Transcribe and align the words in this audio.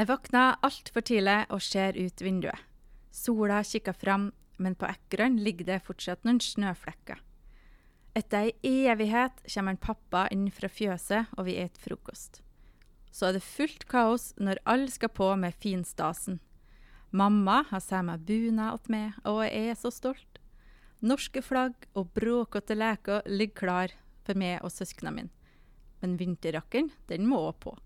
Jeg 0.00 0.08
våkna 0.08 0.42
altfor 0.64 1.02
tidlig 1.04 1.42
og 1.52 1.60
ser 1.60 1.92
ut 1.92 2.22
vinduet. 2.24 2.56
Sola 3.12 3.58
kikker 3.60 3.92
fram, 3.92 4.30
men 4.56 4.72
på 4.72 4.86
ekrene 4.88 5.42
ligger 5.44 5.66
det 5.68 5.82
fortsatt 5.84 6.22
noen 6.24 6.38
snøflekker. 6.40 7.18
Etter 8.16 8.48
ei 8.48 8.86
evighet 8.88 9.42
kommer 9.44 9.74
en 9.74 9.80
pappa 9.82 10.22
inn 10.32 10.46
fra 10.56 10.70
fjøset, 10.72 11.28
og 11.36 11.44
vi 11.50 11.58
spiser 11.58 11.84
frokost. 11.84 12.40
Så 13.12 13.28
er 13.28 13.36
det 13.36 13.44
fullt 13.44 13.84
kaos 13.92 14.30
når 14.40 14.62
alle 14.64 14.88
skal 14.88 15.12
på 15.12 15.28
med 15.36 15.60
finstasen. 15.60 16.40
Mamma 17.12 17.58
har 17.68 17.84
seg 17.84 18.08
med 18.08 18.24
bunad 18.24 18.80
til 18.86 18.96
meg, 18.96 19.20
og 19.28 19.42
jeg 19.44 19.68
er 19.74 19.78
så 19.82 19.92
stolt. 19.92 20.40
Norske 21.04 21.44
flagg 21.44 21.76
og 21.92 22.08
bråkete 22.16 22.78
leker 22.78 23.28
ligger 23.28 23.60
klar 23.66 23.96
for 24.24 24.32
meg 24.32 24.64
og 24.64 24.72
søsknene 24.72 25.16
mine. 25.18 25.54
Men 26.00 26.16
vinterjakken, 26.16 26.88
den 27.12 27.28
må 27.28 27.44
òg 27.52 27.60
på. 27.68 27.76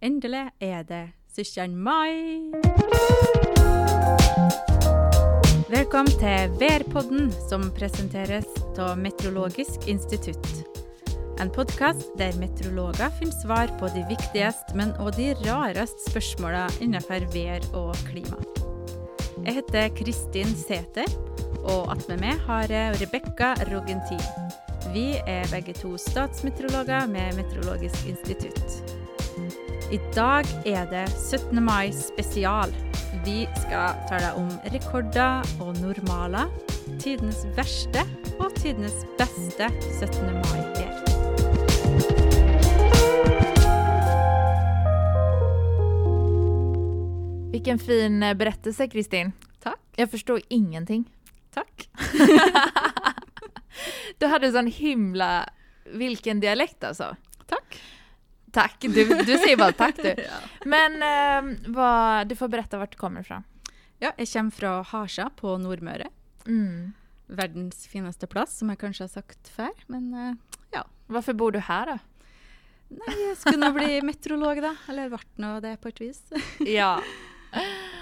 Endelig 0.00 0.46
er 0.64 0.84
det 0.88 1.10
17. 1.36 1.74
mai! 1.76 2.48
Velkommen 5.68 6.14
til 6.22 6.54
Værpodden, 6.56 7.26
som 7.50 7.66
presenteres 7.76 8.48
av 8.80 8.96
Meteorologisk 8.96 9.84
institutt. 9.92 10.48
En 11.36 11.52
podkast 11.52 12.14
der 12.16 12.32
meteorologer 12.40 13.12
finner 13.18 13.36
svar 13.42 13.68
på 13.76 13.90
de 13.92 14.06
viktigste, 14.08 14.72
men 14.72 14.94
også 14.96 15.18
de 15.18 15.34
rareste 15.42 16.06
spørsmålene 16.08 16.80
innenfor 16.80 17.26
vær 17.34 17.66
og 17.76 17.92
klima. 18.08 18.40
Jeg 19.44 19.58
heter 19.58 19.92
Kristin 20.00 20.54
Sæther, 20.56 21.12
og 21.60 21.92
attmed 21.92 22.24
meg 22.24 22.40
har 22.48 22.72
jeg 22.72 23.02
Rebekka 23.02 23.52
Rogentin. 23.68 24.24
Vi 24.96 25.20
er 25.26 25.44
begge 25.52 25.76
to 25.76 25.92
statsmeteorologer 26.00 27.04
med 27.12 27.36
Meteorologisk 27.36 28.08
institutt. 28.08 28.89
I 29.90 29.98
dag 30.14 30.46
er 30.70 30.84
det 30.86 31.08
17. 31.10 31.58
mai 31.66 31.90
spesial. 31.90 32.70
Vi 33.24 33.40
skal 33.58 33.96
tale 34.06 34.28
om 34.38 34.46
rekorder 34.70 35.42
og 35.58 35.80
normaler, 35.82 36.46
tidenes 37.02 37.40
verste 37.56 38.04
og 38.38 38.54
tidenes 38.54 39.02
beste 39.18 39.66
17. 39.98 40.30
mai-vær. 40.36 40.94
Vilken 47.50 47.78
fin 47.78 48.22
eh, 48.22 48.34
berättelse 48.34 48.88
Kristin. 48.88 49.32
Tack. 49.58 49.80
Jag 49.96 50.10
förstår 50.10 50.40
ingenting. 50.48 51.04
Tack. 51.54 51.88
Du 54.18 54.26
hade 54.26 54.52
sån 54.52 54.66
himla... 54.66 55.48
Vilken 55.84 56.40
dialekt 56.40 56.84
alltså. 56.84 57.16
Tack. 57.46 57.80
Tack, 58.52 58.76
du, 58.80 59.04
du 59.04 59.38
säger 59.38 59.56
bara 59.56 59.72
tack 59.72 59.96
du. 59.96 60.14
Men 60.64 61.02
eh, 61.02 61.58
vad, 61.66 62.28
du 62.28 62.36
får 62.36 62.48
berätta 62.48 62.78
vart 62.78 62.92
du 62.92 62.98
kommer 62.98 63.20
ifrån. 63.20 63.42
Ja, 63.98 64.12
jeg 64.16 64.28
kommer 64.28 64.50
fra 64.50 64.82
Harsa 64.82 65.30
på 65.36 65.58
Nordmøre. 65.58 66.08
Mm. 66.46 66.92
Verdens 67.26 67.86
fineste 67.86 68.26
plass, 68.26 68.58
som 68.58 68.68
jeg 68.72 68.78
kanskje 68.80 69.04
har 69.04 69.08
sagt 69.08 69.48
før. 69.48 69.74
Men 69.86 70.14
eh, 70.14 70.82
Varför 71.06 71.32
bor 71.32 71.52
du 71.52 71.58
här 71.58 71.86
då? 71.86 71.98
nei, 72.90 73.16
jeg 73.28 73.36
skulle 73.38 73.60
nå 73.62 73.70
bli 73.74 74.00
meteorolog, 74.02 74.60
da. 74.62 74.74
Eller 74.90 75.10
ble 75.12 75.20
nå 75.42 75.52
det 75.62 75.76
på 75.82 75.90
et 75.92 76.00
vis. 76.02 76.22
Ja. 76.66 76.96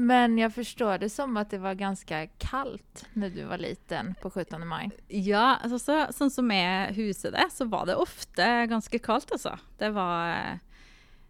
Men 0.00 0.38
jag 0.38 0.54
förstår 0.54 0.98
det 0.98 1.10
som 1.10 1.36
att 1.36 1.50
det 1.50 1.58
var 1.58 1.74
ganska 1.74 2.26
kallt 2.26 3.06
när 3.12 3.30
du 3.30 3.44
var 3.44 3.58
liten 3.58 4.14
på 4.22 4.30
17 4.30 4.68
maj. 4.68 4.90
Ja, 5.08 5.58
altså, 5.62 5.78
så, 5.78 5.96
sånn 6.14 6.30
som 6.30 6.52
jeg 6.54 6.94
huset 6.94 7.34
det, 7.34 7.48
så 7.50 7.66
var 7.66 7.88
det 7.88 7.96
ofte 7.98 8.46
ganske 8.70 9.00
kaldt, 9.02 9.32
altså. 9.34 9.56
Det 9.78 9.90
var, 9.96 10.60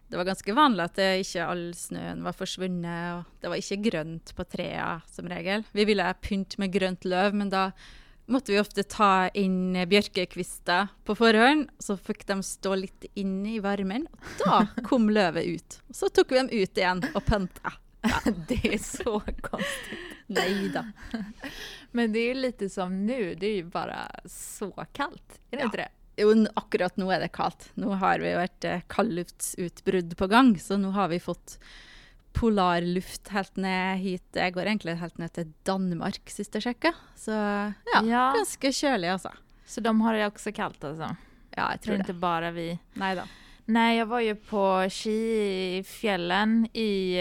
det 0.05 0.21
var 0.21 0.29
ganske 0.29 0.53
vanlig 0.53 0.85
at 0.85 1.01
det 1.01 1.09
ikke 1.23 1.47
all 1.49 1.65
snøen 1.73 2.21
var 2.21 2.37
forsvunnet, 2.37 3.17
og 3.17 3.41
det 3.41 3.49
var 3.49 3.63
ikke 3.63 3.79
grønt 3.89 4.35
på 4.37 4.45
trærne 4.53 5.01
som 5.09 5.33
regel. 5.33 5.65
Vi 5.73 5.89
ville 5.89 6.13
pynte 6.21 6.61
med 6.61 6.77
grønt 6.77 7.09
løv, 7.09 7.33
men 7.41 7.49
da 7.49 7.71
måtte 8.29 8.53
vi 8.53 8.61
ofte 8.61 8.85
ta 8.85 9.31
inn 9.33 9.81
bjørkekvister 9.89 10.93
på 11.09 11.17
forhånd, 11.17 11.71
så 11.81 11.97
fikk 11.97 12.27
de 12.29 12.37
stå 12.45 12.77
litt 12.85 13.09
inne 13.17 13.57
i 13.57 13.65
varmen, 13.65 14.05
og 14.13 14.41
da 14.45 14.63
kom 14.85 15.09
løvet 15.17 15.55
ut. 15.57 15.83
Så 15.89 16.13
tok 16.13 16.37
vi 16.37 16.43
dem 16.43 16.53
ut 16.53 16.85
igjen 16.85 17.07
og 17.15 17.23
pynta. 17.25 17.79
Det 18.47 18.73
är 18.73 18.77
så 18.77 19.19
konstigt. 19.41 19.99
Nei 20.27 20.69
da. 20.69 20.85
Men 21.91 22.13
det 22.13 22.19
är 22.19 22.27
ju 22.27 22.33
lite 22.33 22.69
som 22.69 23.05
nu, 23.05 23.35
det 23.35 23.47
är 23.47 23.55
ju 23.55 23.63
bara 23.63 24.11
så 24.25 24.71
kallt. 24.93 25.39
Är 25.51 25.57
det 25.57 25.61
Ja. 25.61 25.65
inte 25.65 25.77
det? 25.77 25.89
Jo, 26.17 26.45
akkurat 26.53 26.97
nå 26.97 27.11
er 27.11 27.19
det 27.19 27.27
kaldt. 27.31 27.69
Nå 27.73 27.91
har 27.95 28.19
vi 28.19 28.29
et 28.31 28.63
eh, 28.65 28.81
kaldluftsutbrudd 28.87 30.17
på 30.17 30.27
gang, 30.27 30.59
så 30.59 30.77
nå 30.77 30.89
har 30.91 31.07
vi 31.07 31.19
fått 31.19 31.59
polarluft 32.33 33.27
helt 33.27 33.55
ned 33.55 33.97
hit. 33.99 34.23
Jeg 34.35 34.53
går 34.53 34.65
egentlig 34.67 34.95
helt 34.99 35.17
ned 35.17 35.33
til 35.33 35.53
Danmark 35.65 36.29
sist 36.29 36.53
jeg 36.55 36.63
sjekka. 36.63 36.93
Så 37.15 37.31
ja, 37.31 38.01
Ja. 38.03 38.25
ganske 38.35 38.71
kjølig, 38.71 39.09
altså. 39.11 39.31
Så 39.65 39.81
de 39.81 40.01
har 40.01 40.13
det 40.13 40.25
också 40.27 40.51
kallt 40.51 40.83
alltså? 40.83 41.15
Ja, 41.55 41.71
jeg 41.71 41.71
Det 41.71 41.73
är 41.73 41.77
tror 41.85 41.95
inte 41.95 42.13
det. 42.13 42.19
bara 42.19 42.51
vi. 42.51 42.79
Nei 42.93 43.15
da. 43.15 43.23
Nej, 43.65 43.97
jag 43.97 44.05
var 44.05 44.19
ju 44.19 44.35
på 44.35 44.89
ski 44.89 45.77
i 45.77 45.83
fjällen 45.83 46.65
i, 46.73 47.17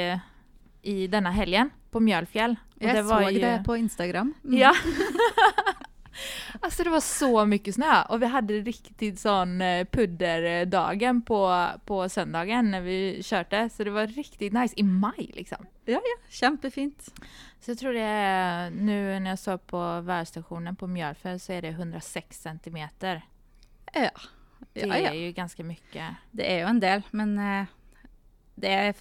i 0.83 1.07
denna 1.07 1.31
helgen 1.31 1.71
på 1.91 2.01
Mjölfjäll. 2.01 2.57
Jeg 2.81 2.95
det 2.95 3.03
var 3.03 3.23
så 3.23 3.31
ju... 3.31 3.41
det 3.41 3.63
på 3.67 3.77
Instagram. 3.77 4.35
Mm. 4.45 4.59
Ja. 4.59 4.75
alltså 6.61 6.85
det 6.85 6.91
var 6.91 7.01
så 7.01 7.47
mycket 7.47 7.75
snö 7.75 8.03
och 8.09 8.23
vi 8.23 8.27
hade 8.27 8.55
riktigt 8.55 9.21
sån 9.21 9.61
eh, 9.63 9.85
pudderdagen 9.85 11.23
på, 11.23 11.67
på 11.85 12.09
söndagen 12.09 12.71
när 12.71 12.81
vi 12.81 13.23
körde. 13.23 13.71
Så 13.71 13.85
det 13.85 13.91
var 13.91 14.07
riktigt 14.07 14.53
nice 14.53 14.75
i 14.77 14.83
maj 14.83 15.31
liksom. 15.35 15.67
Kjempefint. 16.29 17.15
Så 17.61 17.71
jag 17.71 17.79
tror 17.79 17.93
det 17.93 18.01
är, 18.01 18.71
nu 18.71 19.21
när 19.21 19.31
jag 19.31 19.39
såg 19.39 19.67
på 19.67 20.01
väderstationen 20.01 20.77
på 20.77 20.87
Mjölfjäll 20.87 21.41
så 21.41 21.53
är 21.53 21.63
det 21.63 21.69
106 21.69 22.43
centimeter. 22.43 23.23
Ja. 23.95 24.11
Det 24.73 24.81
Ja, 24.81 24.95
är 24.95 25.05
ja. 25.05 25.15
ju 25.15 25.33
ganska 25.33 25.65
mycket. 25.65 26.05
Det 26.31 26.53
er 26.53 26.61
jo 26.61 26.67
en 26.67 26.81
del, 26.81 27.03
men 27.11 27.39
eh, 27.39 27.67
det 28.55 28.69
er 28.69 28.95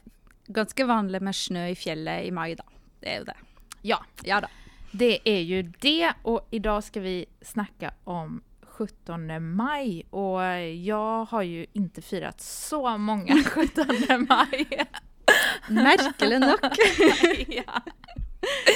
ganske 0.48 0.86
vanlig 0.86 1.22
med 1.22 1.36
snø 1.36 1.68
i 1.70 1.76
fjellet 1.76 2.26
i 2.26 2.32
mai, 2.32 2.56
da. 2.56 2.64
Det 3.00 3.18
jo 3.20 3.24
det. 3.24 3.38
Ja, 3.82 4.00
Ja 4.24 4.42
da. 4.42 4.50
Det 4.92 5.20
är 5.30 5.42
ju 5.42 5.62
det 5.64 6.14
och 6.24 6.48
idag 6.52 6.84
ska 6.84 7.00
vi 7.00 7.26
snacka 7.42 7.94
om 8.04 8.42
17 8.62 9.56
maj 9.56 10.06
och 10.10 10.42
jag 10.62 11.26
har 11.26 11.42
ju 11.42 11.66
inte 11.74 12.02
firat 12.02 12.42
så 12.42 12.98
många 12.98 13.44
17 13.46 13.86
maj. 14.30 14.88
Merkelig 15.70 16.40
nok. 16.40 16.62
ja. 17.48 17.82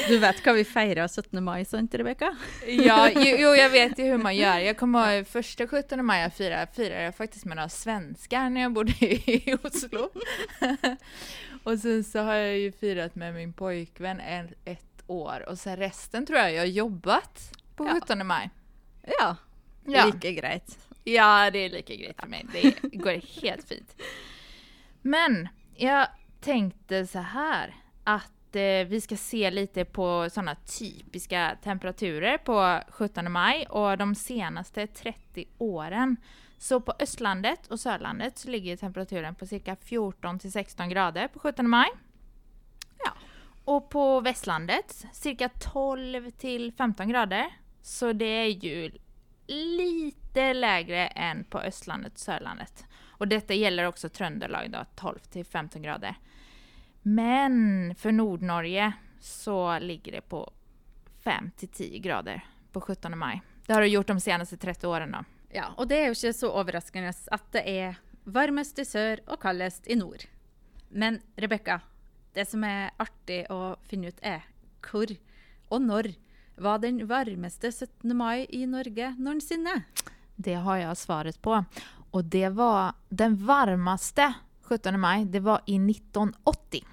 Du 0.07 0.17
vet 0.17 0.39
hva 0.45 0.53
vi 0.53 0.63
feirer 0.65 1.07
17. 1.07 1.43
mai, 1.43 1.65
sant, 1.65 1.93
Rebekka? 1.95 2.35
ja, 2.67 3.09
jo, 3.15 3.35
jo, 3.39 3.55
jag 3.55 3.69
vet 3.69 3.99
ju 3.99 4.03
hur 4.03 4.17
man 4.17 4.35
gör. 4.35 4.59
Jag 4.59 4.77
kommer 4.77 5.15
ihåg 5.17 5.27
första 5.27 5.67
17 5.67 6.05
maj 6.05 6.21
jag 6.21 6.33
firade, 6.33 6.67
firade 6.75 7.03
jag 7.03 7.15
faktiskt 7.15 7.45
med 7.45 7.55
några 7.55 7.69
svenskar 7.69 8.49
när 8.49 8.61
jag 8.61 8.73
bodde 8.73 8.91
i 9.01 9.55
Oslo. 9.63 10.09
och 11.63 11.79
sen 11.79 12.03
så 12.03 12.19
har 12.19 12.33
jag 12.33 12.57
ju 12.57 12.71
firat 12.71 13.15
med 13.15 13.33
min 13.33 13.53
pojkvän 13.53 14.19
en, 14.19 14.47
ett 14.65 15.03
år 15.07 15.45
och 15.49 15.59
sen 15.59 15.77
resten 15.77 16.25
tror 16.25 16.39
jag 16.39 16.53
jag 16.53 16.61
har 16.61 16.65
jobbat 16.65 17.51
på 17.75 17.85
Ja. 17.85 17.93
17 18.01 18.27
maj. 18.27 18.49
Ja. 19.19 19.35
Ja. 19.85 20.05
Like 20.05 20.31
greit. 20.33 20.77
Ja, 21.03 21.49
det 21.51 21.59
är 21.59 21.69
lika 21.69 21.95
grejt 21.95 22.21
för 22.21 22.27
mig. 22.27 22.45
Det 22.51 22.97
går 22.97 23.41
helt 23.41 23.67
fint. 23.67 23.95
Men 25.01 25.47
jag 25.75 26.07
tänkte 26.41 27.07
så 27.07 27.19
här 27.19 27.75
att 28.03 28.31
Eh, 28.55 28.87
vi 28.87 29.01
ska 29.01 29.17
se 29.17 29.51
lite 29.51 29.85
på 29.85 30.29
sådana 30.31 30.55
typiska 30.55 31.57
temperaturer 31.63 32.37
på 32.37 32.79
17 32.89 33.31
maj 33.31 33.65
och 33.69 33.97
de 33.97 34.15
senaste 34.15 34.87
30 34.87 35.45
åren. 35.57 36.17
Så 36.57 36.81
på 36.81 36.93
Östlandet 36.99 37.67
och 37.67 37.79
Sörlandet 37.79 38.37
så 38.37 38.49
ligger 38.49 38.77
temperaturen 38.77 39.35
på 39.35 39.45
cirka 39.45 39.75
14 39.75 40.39
till 40.39 40.51
16 40.51 40.89
grader 40.89 41.27
på 41.27 41.39
17 41.39 41.69
maj. 41.69 41.89
Ja. 43.05 43.11
Och 43.65 43.89
på 43.89 44.21
Västlandet 44.21 45.05
cirka 45.13 45.49
12 45.73 46.31
till 46.31 46.73
15 46.73 47.09
grader. 47.09 47.45
Så 47.81 48.13
det 48.13 48.25
är 48.25 48.47
ju 48.47 48.91
lite 49.47 50.53
lägre 50.53 51.07
än 51.07 51.43
på 51.43 51.59
Östlandet 51.59 52.13
och 52.13 52.19
Sörlandet. 52.19 52.85
Och 53.03 53.27
detta 53.27 53.53
gäller 53.53 53.85
också 53.85 54.09
Tröndelag 54.09 54.71
då, 54.71 54.85
12 54.95 55.19
till 55.19 55.45
15 55.45 55.81
grader. 55.81 56.15
Men 57.01 57.95
för 57.95 58.11
Nordnorge 58.11 58.93
så 59.19 59.79
ligger 59.79 60.11
det 60.11 60.21
på 60.21 60.51
5 61.23 61.51
till 61.57 61.67
10 61.67 61.99
grader 61.99 62.45
på 62.71 62.81
17 62.81 63.17
maj. 63.17 63.41
Det 63.65 63.73
har 63.73 63.81
det 63.81 63.87
gjort 63.87 64.07
de 64.07 64.19
senaste 64.19 64.57
30 64.57 64.87
åren 64.87 65.11
då. 65.11 65.23
Ja, 65.49 65.65
og 65.77 65.87
det 65.87 65.97
er 65.99 66.07
jo 66.07 66.15
ikke 66.15 66.33
så 66.33 66.49
overraskende 66.49 67.11
at 67.11 67.47
det 67.51 67.63
er 67.67 67.97
varmest 68.23 68.79
i 68.79 68.85
sør 68.85 69.19
og 69.27 69.41
kaldest 69.41 69.87
i 69.87 69.97
nord. 69.99 70.23
Men 70.89 71.19
Rebekka, 71.35 71.81
det 72.33 72.47
som 72.47 72.63
er 72.63 72.93
artig 73.01 73.43
å 73.51 73.75
finne 73.83 74.11
ut 74.11 74.21
er 74.23 74.45
hvor 74.85 75.11
og 75.71 75.81
når 75.81 76.13
var 76.61 76.81
den 76.83 77.05
varmeste 77.07 77.71
17. 77.71 78.15
mai 78.17 78.45
i 78.49 78.65
Norge 78.65 79.15
noensinne? 79.17 79.83
Det 80.35 80.53
har 80.53 80.77
jag 80.77 80.97
svaret 80.97 81.41
på. 81.41 81.65
Och 82.11 82.25
det 82.25 82.49
var 82.49 82.93
den 83.09 83.45
varmaste 83.45 84.33
17 84.71 84.99
maj, 84.99 85.25
det 85.25 85.39
var 85.39 85.61
i 85.65 85.75
1980. 85.75 86.85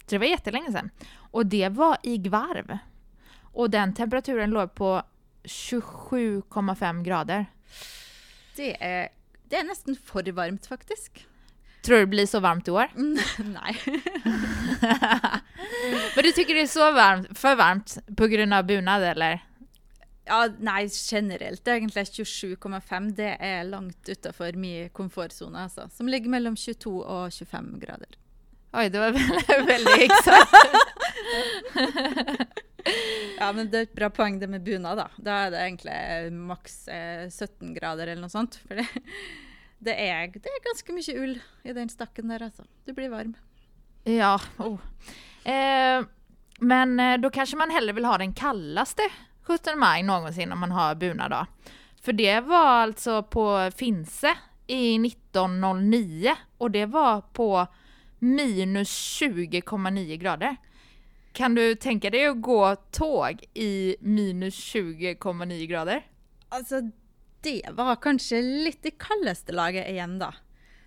Så 0.00 0.06
det 0.06 0.18
var 0.18 0.26
jättelänge 0.26 0.72
sedan. 0.72 0.90
Och 1.14 1.46
det 1.46 1.68
var 1.68 1.96
i 2.02 2.18
Gvarv. 2.18 2.78
Och 3.42 3.70
den 3.70 3.94
temperaturen 3.94 4.50
låg 4.50 4.74
på 4.74 5.02
27,5 5.42 7.02
grader. 7.02 7.46
Det 8.56 8.84
är, 8.84 9.08
det 9.48 9.56
är 9.56 9.64
nästan 9.64 9.96
för 10.04 10.32
varmt 10.32 10.66
faktiskt. 10.66 11.12
Tror 11.82 11.96
du 11.96 12.02
det 12.02 12.06
blir 12.06 12.26
så 12.26 12.40
varmt 12.40 12.68
i 12.68 12.70
år? 12.70 12.86
Mm, 12.96 13.18
nej. 13.38 13.80
Men 16.14 16.24
du 16.24 16.32
tycker 16.32 16.54
det 16.54 16.60
är 16.60 16.66
så 16.66 16.92
varmt, 16.92 17.38
för 17.38 17.56
varmt 17.56 17.98
på 18.16 18.26
grund 18.26 18.54
av 18.54 18.64
bunad 18.64 19.02
eller? 19.02 19.44
Ja, 20.30 20.48
nej, 20.58 20.88
generellt 21.10 21.68
egentligen 21.68 22.04
27,5 22.04 23.10
det 23.10 23.36
är 23.40 23.64
långt 23.64 24.08
utanför 24.08 24.52
min 24.52 24.90
komfortzon 24.90 25.56
alltså, 25.56 25.88
som 25.92 26.08
ligger 26.08 26.28
mellan 26.28 26.56
22 26.56 26.98
och 26.98 27.32
25 27.32 27.78
grader. 27.80 28.08
Oj, 28.72 28.90
det 28.90 28.98
var 28.98 29.10
väldigt, 29.66 30.10
exakt. 30.10 30.50
ja, 33.38 33.52
men 33.52 33.70
det 33.70 33.78
är 33.78 33.82
ett 33.82 33.92
bra 33.92 34.10
poäng 34.10 34.38
det 34.38 34.46
med 34.46 34.62
bunad 34.62 34.98
då. 34.98 35.08
Då 35.16 35.30
är 35.30 35.50
det 35.50 35.60
egentligen 35.60 36.40
max 36.40 36.88
eh, 36.88 37.30
17 37.30 37.74
grader 37.74 38.06
eller 38.06 38.22
något 38.22 38.32
sånt. 38.32 38.54
För 38.54 38.74
det, 38.74 38.88
det, 39.78 40.08
är, 40.08 40.26
det 40.26 40.48
är 40.48 40.64
ganska 40.64 40.92
mycket 40.92 41.16
ull 41.16 41.40
i 41.62 41.72
den 41.72 41.88
stacken 41.88 42.28
där 42.28 42.42
alltså. 42.42 42.64
Du 42.84 42.92
blir 42.92 43.08
varm. 43.08 43.34
Ja, 44.04 44.40
oh. 44.56 44.78
eh, 45.52 46.04
men 46.58 47.00
eh, 47.00 47.18
då 47.18 47.30
kanske 47.30 47.56
man 47.56 47.70
hellre 47.70 47.92
vill 47.92 48.04
ha 48.04 48.18
den 48.18 48.34
kallaste 48.34 49.02
17 49.42 49.78
maj 49.78 50.02
någonsin 50.02 50.52
om 50.52 50.58
man 50.58 50.70
har 50.70 50.94
bunad 50.94 51.30
då. 51.30 51.46
För 52.02 52.12
det 52.12 52.40
var 52.40 52.66
alltså 52.66 53.22
på 53.22 53.70
Finse 53.76 54.34
i 54.66 55.06
1909 55.06 56.34
och 56.58 56.70
det 56.70 56.86
var 56.86 57.20
på 57.20 57.66
minus 58.18 59.20
20,9 59.22 60.16
grader. 60.16 60.56
Kan 61.32 61.54
du 61.54 61.74
tänka 61.74 62.10
dig 62.10 62.26
att 62.26 62.42
gå 62.42 62.76
tåg 62.76 63.44
i 63.54 63.96
minus 64.00 64.74
20,9 64.74 65.66
grader? 65.66 66.06
Alltså, 66.48 66.80
det 67.40 67.62
var 67.72 67.96
kanske 67.96 68.42
lite 68.42 68.90
kallaste 68.90 69.52
laget 69.52 69.88
igen 69.88 70.18
då. 70.18 70.32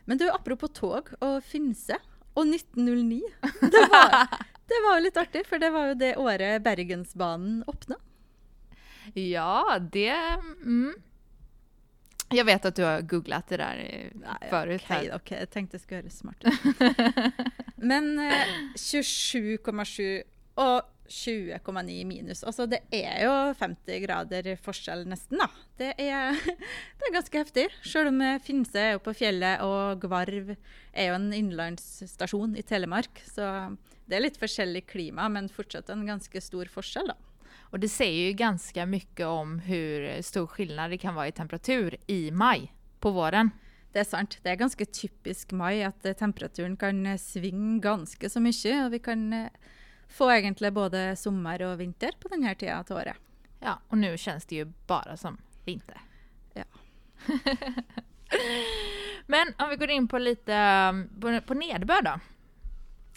Men 0.05 0.17
du, 0.17 0.29
apropå 0.29 0.67
tåg 0.67 1.07
och 1.19 1.43
Finse 1.43 1.97
och 2.33 2.47
1909. 2.47 3.21
Det 3.41 3.87
var, 3.91 4.27
det 4.67 4.79
var 4.89 4.99
lite 4.99 5.21
artigt, 5.21 5.47
för 5.47 5.59
det 5.59 5.69
var 5.69 5.87
ju 5.87 5.93
det 5.93 6.15
året 6.15 6.63
Bergensbanen 6.63 7.63
öppnade. 7.67 8.01
Ja, 9.13 9.79
det... 9.91 10.15
Mm. 10.63 10.93
Jag 12.29 12.45
vet 12.45 12.65
att 12.65 12.75
du 12.75 12.83
har 12.83 13.01
googlat 13.01 13.47
det 13.47 13.57
där 13.57 14.11
eh, 14.11 14.49
förut. 14.49 14.81
Okej, 14.85 14.97
okay, 14.97 15.15
okay, 15.15 15.39
jag 15.39 15.49
tänkte 15.49 15.75
jag 15.75 15.81
skulle 15.81 15.97
göra 15.97 16.05
det 16.05 16.15
smart. 16.15 16.43
Men 17.75 18.19
eh, 18.19 18.33
27,7 18.75 20.23
och 20.53 20.81
20,9 21.07 22.05
minus. 22.05 22.43
Alltså 22.43 22.65
det 22.65 22.79
är 22.91 23.47
ju 23.47 23.53
50 23.53 23.99
grader 23.99 24.55
forskjell 24.55 25.07
nästan. 25.07 25.47
Det 25.77 26.09
är, 26.09 26.31
det 26.97 27.05
är 27.09 27.13
ganska 27.13 27.37
häftigt. 27.37 27.71
Även 27.95 28.21
om 28.21 28.39
Finse 28.43 28.79
är 28.79 28.97
på 28.97 29.13
fjället 29.13 29.61
och 29.61 30.01
Gvarv 30.01 30.55
är 30.93 31.03
ju 31.03 31.13
en 31.13 31.33
inlandsstation 31.33 32.55
i 32.55 32.63
Telemark. 32.63 33.21
Så 33.25 33.75
det 34.05 34.15
är 34.15 34.19
lite 34.19 34.63
olika 34.63 34.91
klimat 34.91 35.31
men 35.31 35.49
fortsatt 35.49 35.89
en 35.89 36.05
ganska 36.05 36.41
stor. 36.41 36.69
Då. 37.07 37.13
Och 37.73 37.79
det 37.79 37.89
säger 37.89 38.27
ju 38.27 38.33
ganska 38.33 38.85
mycket 38.85 39.25
om 39.25 39.59
hur 39.59 40.21
stor 40.21 40.47
skillnad 40.47 40.91
det 40.91 40.97
kan 40.97 41.15
vara 41.15 41.27
i 41.27 41.31
temperatur 41.31 41.97
i 42.07 42.31
maj 42.31 42.73
på 42.99 43.11
våren. 43.11 43.49
Det 43.91 43.99
är 43.99 44.03
sant. 44.03 44.37
Det 44.41 44.49
är 44.49 44.55
ganska 44.55 44.85
typiskt 44.85 45.51
maj 45.51 45.83
att 45.83 46.05
eh, 46.05 46.13
temperaturen 46.13 46.77
kan 46.77 47.05
eh, 47.05 47.17
svinga 47.17 47.79
ganska 47.79 48.29
så 48.29 48.39
mycket 48.39 48.85
och 48.85 48.93
vi 48.93 48.99
kan 48.99 49.33
eh, 49.33 49.47
få 50.07 50.31
egentligen 50.31 50.73
både 50.73 51.15
sommar 51.15 51.61
och 51.61 51.79
vinter 51.79 52.11
på 52.19 52.27
den 52.27 52.43
här 52.43 52.55
tiden 52.55 52.77
av 52.77 52.97
året. 52.97 53.15
Ja, 53.59 53.79
och 53.87 53.97
nu 53.97 54.17
känns 54.17 54.45
det 54.45 54.55
ju 54.55 54.65
bara 54.87 55.17
som 55.17 55.37
vinter. 55.65 56.01
Ja. 56.53 56.63
Men 59.25 59.53
om 59.57 59.69
vi 59.69 59.75
går 59.75 59.89
in 59.89 60.07
på 60.07 60.17
lite 60.17 61.05
på, 61.21 61.39
på 61.47 61.53
nederbörd 61.53 62.05
då. 62.05 62.19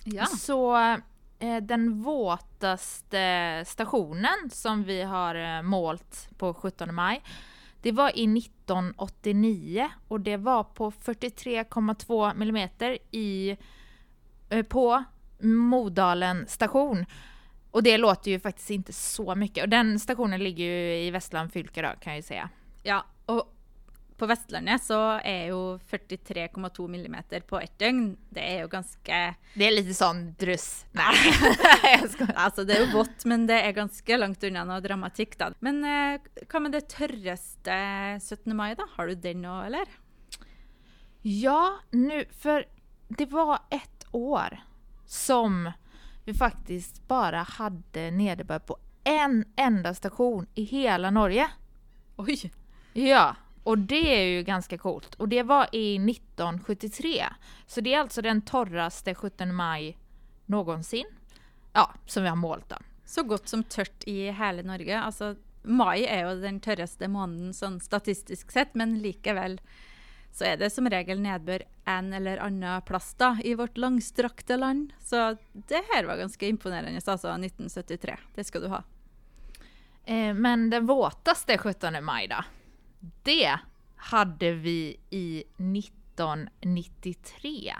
Ja. 0.04 0.26
Så 0.26 0.76
Eh, 1.38 1.56
den 1.56 2.02
våtaste 2.02 3.64
stationen 3.66 4.50
som 4.50 4.84
vi 4.84 5.02
har 5.02 5.34
eh, 5.34 5.62
målt 5.62 6.28
på 6.38 6.54
17 6.54 6.94
maj, 6.94 7.22
det 7.82 7.92
var 7.92 8.18
i 8.18 8.38
1989 8.38 9.90
och 10.08 10.20
det 10.20 10.36
var 10.36 10.64
på 10.64 10.90
43,2 10.90 12.34
millimeter 12.34 12.98
i, 13.10 13.56
eh, 14.48 14.62
på 14.62 15.04
Modalen 15.40 16.46
station. 16.48 17.06
Och 17.70 17.82
det 17.82 17.98
låter 17.98 18.30
ju 18.30 18.40
faktiskt 18.40 18.70
inte 18.70 18.92
så 18.92 19.34
mycket. 19.34 19.64
Och 19.64 19.68
den 19.68 20.00
stationen 20.00 20.44
ligger 20.44 20.64
ju 20.64 21.06
i 21.06 21.10
Västland 21.10 21.52
fylke 21.52 21.82
då, 21.82 21.88
kan 22.00 22.12
jag 22.12 22.16
ju 22.16 22.22
säga. 22.22 22.48
Ja, 22.82 23.04
och 23.26 23.55
på 24.16 24.26
Västlandet 24.26 24.82
så 24.82 25.10
är 25.10 25.44
ju 25.44 25.78
43,2 25.78 26.88
millimeter 26.88 27.40
på 27.40 27.60
ett 27.60 27.78
dygn, 27.78 28.16
det 28.30 28.56
är 28.56 28.62
ju 28.62 28.68
ganska... 28.68 29.34
Det 29.54 29.66
är 29.66 29.70
lite 29.70 29.94
sån 29.94 30.34
druss. 30.38 30.84
Nej, 30.92 31.14
alltså 32.34 32.64
det 32.64 32.76
är 32.76 32.86
ju 32.86 32.92
vått, 32.92 33.24
men 33.24 33.46
det 33.46 33.62
är 33.62 33.72
ganska 33.72 34.16
långt 34.16 34.44
undan 34.44 34.70
och 34.70 34.82
dramatik 34.82 35.38
då. 35.38 35.52
Men 35.58 35.84
eh, 35.84 36.20
vad 36.52 36.62
med 36.62 36.72
det 36.72 36.80
torraste 36.80 38.20
17 38.30 38.56
maj 38.56 38.74
då? 38.74 38.86
Har 38.90 39.06
du 39.06 39.14
den 39.14 39.42
nu 39.42 39.48
eller? 39.48 39.86
Ja, 41.22 41.74
nu, 41.90 42.24
för 42.38 42.64
det 43.08 43.26
var 43.26 43.58
ett 43.70 44.06
år 44.10 44.58
som 45.06 45.72
vi 46.24 46.34
faktiskt 46.34 47.08
bara 47.08 47.42
hade 47.42 48.10
nederbörd 48.10 48.66
på 48.66 48.76
en 49.04 49.44
enda 49.56 49.94
station 49.94 50.46
i 50.54 50.62
hela 50.62 51.10
Norge. 51.10 51.50
Oj! 52.16 52.52
Ja, 52.92 53.36
och 53.66 53.78
det 53.78 54.22
är 54.22 54.26
ju 54.26 54.42
ganska 54.42 54.78
coolt. 54.78 55.14
Och 55.14 55.28
det 55.28 55.42
var 55.42 55.68
i 55.72 55.96
1973. 55.96 57.26
Så 57.66 57.80
det 57.80 57.94
är 57.94 58.00
alltså 58.00 58.22
den 58.22 58.42
torraste 58.42 59.14
17 59.14 59.54
maj 59.54 59.96
någonsin. 60.46 61.06
Ja, 61.72 61.94
som 62.06 62.22
vi 62.22 62.28
har 62.28 62.36
målt 62.36 62.68
då. 62.68 62.76
Så 63.04 63.22
gott 63.22 63.48
som 63.48 63.64
tört 63.64 64.04
i 64.04 64.30
hela 64.30 64.62
Norge. 64.62 65.00
Alltså, 65.00 65.36
maj 65.62 66.06
är 66.06 66.34
ju 66.34 66.40
den 66.40 66.60
torraste 66.60 67.08
månaden 67.08 67.80
statistiskt 67.80 68.52
sett, 68.52 68.74
men 68.74 68.98
likaväl 68.98 69.60
så 70.32 70.44
är 70.44 70.56
det 70.56 70.70
som 70.70 70.90
regel 70.90 71.20
nedbör 71.20 71.62
en 71.84 72.12
eller 72.12 72.38
annan 72.38 72.82
plats 72.82 73.14
då, 73.14 73.36
i 73.44 73.54
vårt 73.54 73.76
långstrakta 73.76 74.56
land. 74.56 74.92
Så 75.00 75.36
det 75.52 75.84
här 75.92 76.04
var 76.04 76.16
ganska 76.16 76.46
imponerande, 76.46 77.00
alltså 77.06 77.28
1973. 77.28 78.16
Det 78.34 78.44
ska 78.44 78.60
du 78.60 78.66
ha. 78.66 78.82
Eh, 80.04 80.34
men 80.34 80.70
den 80.70 80.86
våtaste 80.86 81.58
17 81.58 82.04
maj 82.04 82.28
då? 82.28 82.44
Det 83.22 83.58
hade 83.96 84.52
vi 84.52 84.96
i 85.10 85.44
1993. 85.56 87.74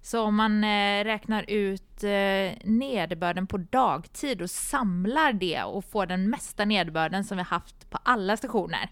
Så 0.00 0.22
om 0.22 0.36
man 0.36 0.64
eh, 0.64 1.04
räknar 1.04 1.44
ut 1.48 2.04
eh, 2.04 2.52
nederbörden 2.64 3.46
på 3.46 3.58
dagtid 3.58 4.42
och 4.42 4.50
samlar 4.50 5.32
det 5.32 5.62
och 5.62 5.84
får 5.84 6.06
den 6.06 6.30
mesta 6.30 6.64
nederbörden 6.64 7.24
som 7.24 7.36
vi 7.36 7.42
haft 7.42 7.90
på 7.90 7.98
alla 8.02 8.36
stationer 8.36 8.90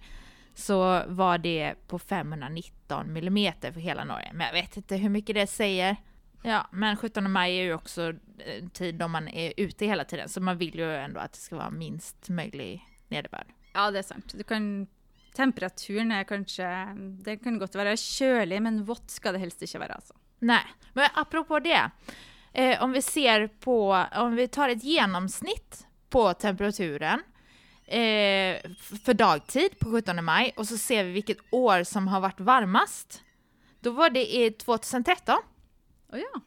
så 0.55 1.03
var 1.07 1.39
det 1.39 1.75
på 1.87 1.99
519 1.99 3.13
millimeter 3.13 3.73
för 3.73 3.81
hela 3.81 4.05
Norge. 4.05 4.31
Men 4.33 4.47
jag 4.47 4.53
vet 4.53 4.77
inte 4.77 4.97
hur 4.97 5.09
mycket 5.09 5.35
det 5.35 5.47
säger. 5.47 5.97
Ja, 6.43 6.69
men 6.73 6.97
17 6.97 7.33
maj 7.33 7.59
är 7.59 7.63
ju 7.63 7.75
också 7.75 8.13
en 8.61 8.71
tid 8.71 8.95
då 8.95 9.09
man 9.09 9.29
är 9.29 9.53
ute 9.57 9.87
hela 9.87 10.05
tiden, 10.05 10.29
så 10.29 10.41
man 10.41 10.59
vill 10.59 10.75
ju 10.75 10.95
ändå 10.95 11.21
att 11.21 11.33
det 11.33 11.39
ska 11.39 11.57
vara 11.57 11.71
minst 11.71 12.29
möjlig 12.29 12.85
nederbörd. 13.09 13.47
Ja, 13.73 13.91
det 13.91 13.99
är 13.99 14.03
sant. 14.03 14.35
Du 14.37 14.43
kan, 14.43 14.87
temperaturen 15.37 16.13
är 16.13 16.25
kanske, 16.25 16.87
det 16.97 17.37
kan 17.37 17.59
gott 17.59 17.75
vara 17.75 17.97
kölig, 17.97 18.63
men 18.63 18.85
vått 18.85 19.11
ska 19.11 19.33
det 19.33 19.39
helst 19.39 19.63
inte 19.63 19.79
vara. 19.79 19.93
Alltså. 19.93 20.15
Nej, 20.39 20.65
men 20.93 21.09
apropå 21.15 21.59
det, 21.59 21.91
eh, 22.53 22.83
om 22.83 22.93
vi 22.93 23.03
ser 23.03 23.47
på, 23.47 24.07
om 24.17 24.37
vi 24.37 24.49
tar 24.49 24.69
ett 24.69 24.85
genomsnitt 24.85 25.87
på 26.09 26.35
temperaturen 26.35 27.23
eh, 27.87 28.71
för 29.05 29.15
dagtid 29.15 29.79
på 29.79 29.91
17 29.91 30.25
maj 30.25 30.53
och 30.57 30.69
så 30.69 30.79
ser 30.79 31.05
vi 31.05 31.11
vilket 31.13 31.39
år 31.51 31.85
som 31.85 32.09
har 32.09 32.21
varit 32.21 32.41
varmast. 32.41 33.23
Då 33.81 33.91
var 33.91 34.11
det 34.11 34.35
i 34.37 34.51
2013. 34.51 35.37
Oh 36.13 36.19
ja. 36.19 36.41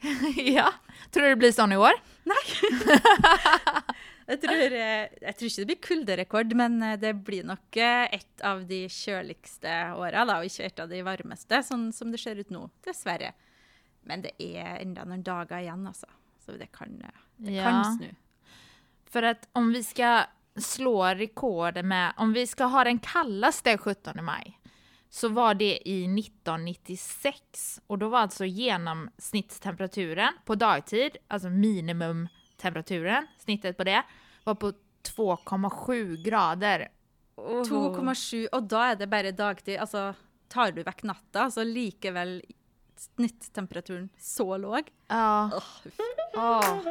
ja. 0.42 0.72
Tror 1.10 1.22
du 1.22 1.28
det 1.28 1.36
blir 1.36 1.52
sån 1.52 1.72
i 1.72 1.76
år? 1.76 1.92
Nej. 2.24 2.70
jag, 4.30 4.40
tror, 4.40 4.72
eh, 4.72 5.06
jag 5.20 5.36
tror 5.36 5.46
inte 5.46 5.60
det 5.60 5.66
blir 5.66 5.76
kulderekord, 5.76 6.52
men 6.52 6.82
eh, 6.82 6.98
det 6.98 7.14
blir 7.14 7.44
nog 7.44 7.58
eh, 7.76 8.14
ett 8.14 8.40
av 8.40 8.66
de 8.66 8.88
köligste 8.88 9.92
åren, 9.92 10.30
och 10.30 10.44
inte 10.44 10.64
ett 10.64 10.78
av 10.78 10.88
de 10.88 11.02
varmaste, 11.02 11.62
sånn 11.62 11.92
som 11.92 12.12
det 12.12 12.18
ser 12.18 12.36
ut 12.36 12.50
nu, 12.50 12.68
dessvärre. 12.84 13.32
Men 14.00 14.22
det 14.22 14.42
är 14.42 14.76
ändå 14.80 15.04
några 15.04 15.22
dagar 15.22 15.58
igen, 15.58 15.86
alltså. 15.86 16.06
så 16.38 16.52
det 16.52 16.66
kan, 16.66 17.02
det 17.36 17.52
ja. 17.52 17.64
kan 17.64 17.84
snu. 17.84 18.14
För 19.10 19.22
att 19.22 19.48
om 19.52 19.72
vi 19.72 19.84
ska 19.84 20.22
slå 20.56 21.04
rekord 21.04 21.84
med, 21.84 22.12
om 22.16 22.32
vi 22.32 22.46
ska 22.46 22.64
ha 22.64 22.84
den 22.84 22.98
kallaste 22.98 23.78
17 23.78 24.24
maj, 24.24 24.60
så 25.08 25.28
var 25.28 25.54
det 25.54 25.88
i 25.88 26.04
1996 26.04 27.80
och 27.86 27.98
då 27.98 28.08
var 28.08 28.18
alltså 28.18 28.44
genomsnittstemperaturen 28.44 30.32
på 30.44 30.54
dagtid, 30.54 31.16
alltså 31.28 31.48
minimumtemperaturen, 32.60 33.26
snittet 33.38 33.76
på 33.76 33.84
det, 33.84 34.02
var 34.44 34.54
på 34.54 34.72
2,7 35.02 36.22
grader. 36.22 36.88
Oh. 37.36 37.62
2,7, 37.64 38.48
og 38.52 38.68
da 38.68 38.90
er 38.90 38.96
det 38.96 39.08
bare 39.08 39.32
dagtid. 39.32 39.78
Altså, 39.80 40.14
tar 40.48 40.72
du 40.72 40.82
vekk 40.82 41.04
natta, 41.04 41.50
så 41.50 41.64
likevel 41.64 42.42
snitttemperaturen 42.96 44.10
så 44.18 44.56
låg. 44.56 44.90
Ja. 45.08 45.50
Uff. 45.56 45.86
Åh. 46.36 46.84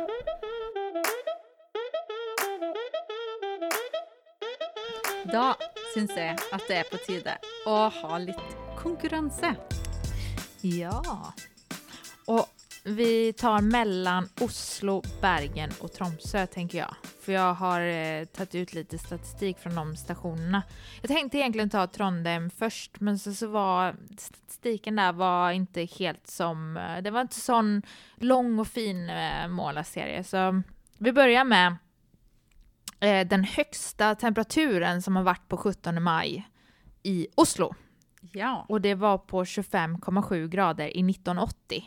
Da 5.30 5.54
syns 5.94 6.16
jeg 6.18 6.34
at 6.52 6.64
det 6.66 6.80
er 6.80 6.88
på 6.90 6.98
tide 7.06 7.36
å 7.70 7.90
ha 7.94 8.18
litt 8.18 8.56
konkurranse. 8.80 9.54
Ja. 10.62 11.34
Och 12.26 12.59
vi 12.84 13.34
tar 13.34 13.62
mellan 13.62 14.30
Oslo, 14.42 15.04
Bergen 15.22 15.70
och 15.80 15.94
Tromsö 15.94 16.48
tänker 16.48 16.78
jag. 16.78 16.96
För 17.22 17.32
jag 17.32 17.54
har 17.54 17.82
eh, 17.82 18.26
tagit 18.26 18.56
ut 18.56 18.74
lite 18.74 18.98
statistik 18.98 19.58
från 19.60 19.76
de 19.76 19.96
stationerna. 19.96 20.64
Jag 21.02 21.10
tänkte 21.10 21.38
egentligen 21.38 21.70
ta 21.70 21.88
Trondheim 21.88 22.50
först 22.50 23.00
men 23.00 23.20
så, 23.20 23.34
så 23.34 23.48
var 23.48 23.96
statistiken 24.18 24.96
där 24.96 25.14
var 25.14 25.52
inte 25.52 25.84
helt 25.84 26.28
som, 26.28 26.78
eh, 26.78 27.02
det 27.02 27.12
var 27.12 27.22
inte 27.22 27.36
sån 27.36 27.82
lång 28.16 28.60
och 28.60 28.68
fin 28.68 29.10
eh, 29.10 29.48
målarserie. 29.48 30.24
Så 30.24 30.62
vi 30.98 31.12
börjar 31.12 31.44
med 31.44 31.76
eh, 33.00 33.28
den 33.28 33.44
högsta 33.44 34.16
temperaturen 34.16 35.02
som 35.02 35.16
har 35.16 35.24
varit 35.24 35.48
på 35.48 35.58
17 35.58 36.04
maj 36.04 36.50
i 37.04 37.28
Oslo. 37.36 37.76
Ja. 38.32 38.66
Och 38.70 38.82
det 38.82 38.96
var 38.96 39.18
på 39.18 39.44
25,7 39.44 40.48
grader 40.48 40.98
i 40.98 41.12
1980. 41.12 41.84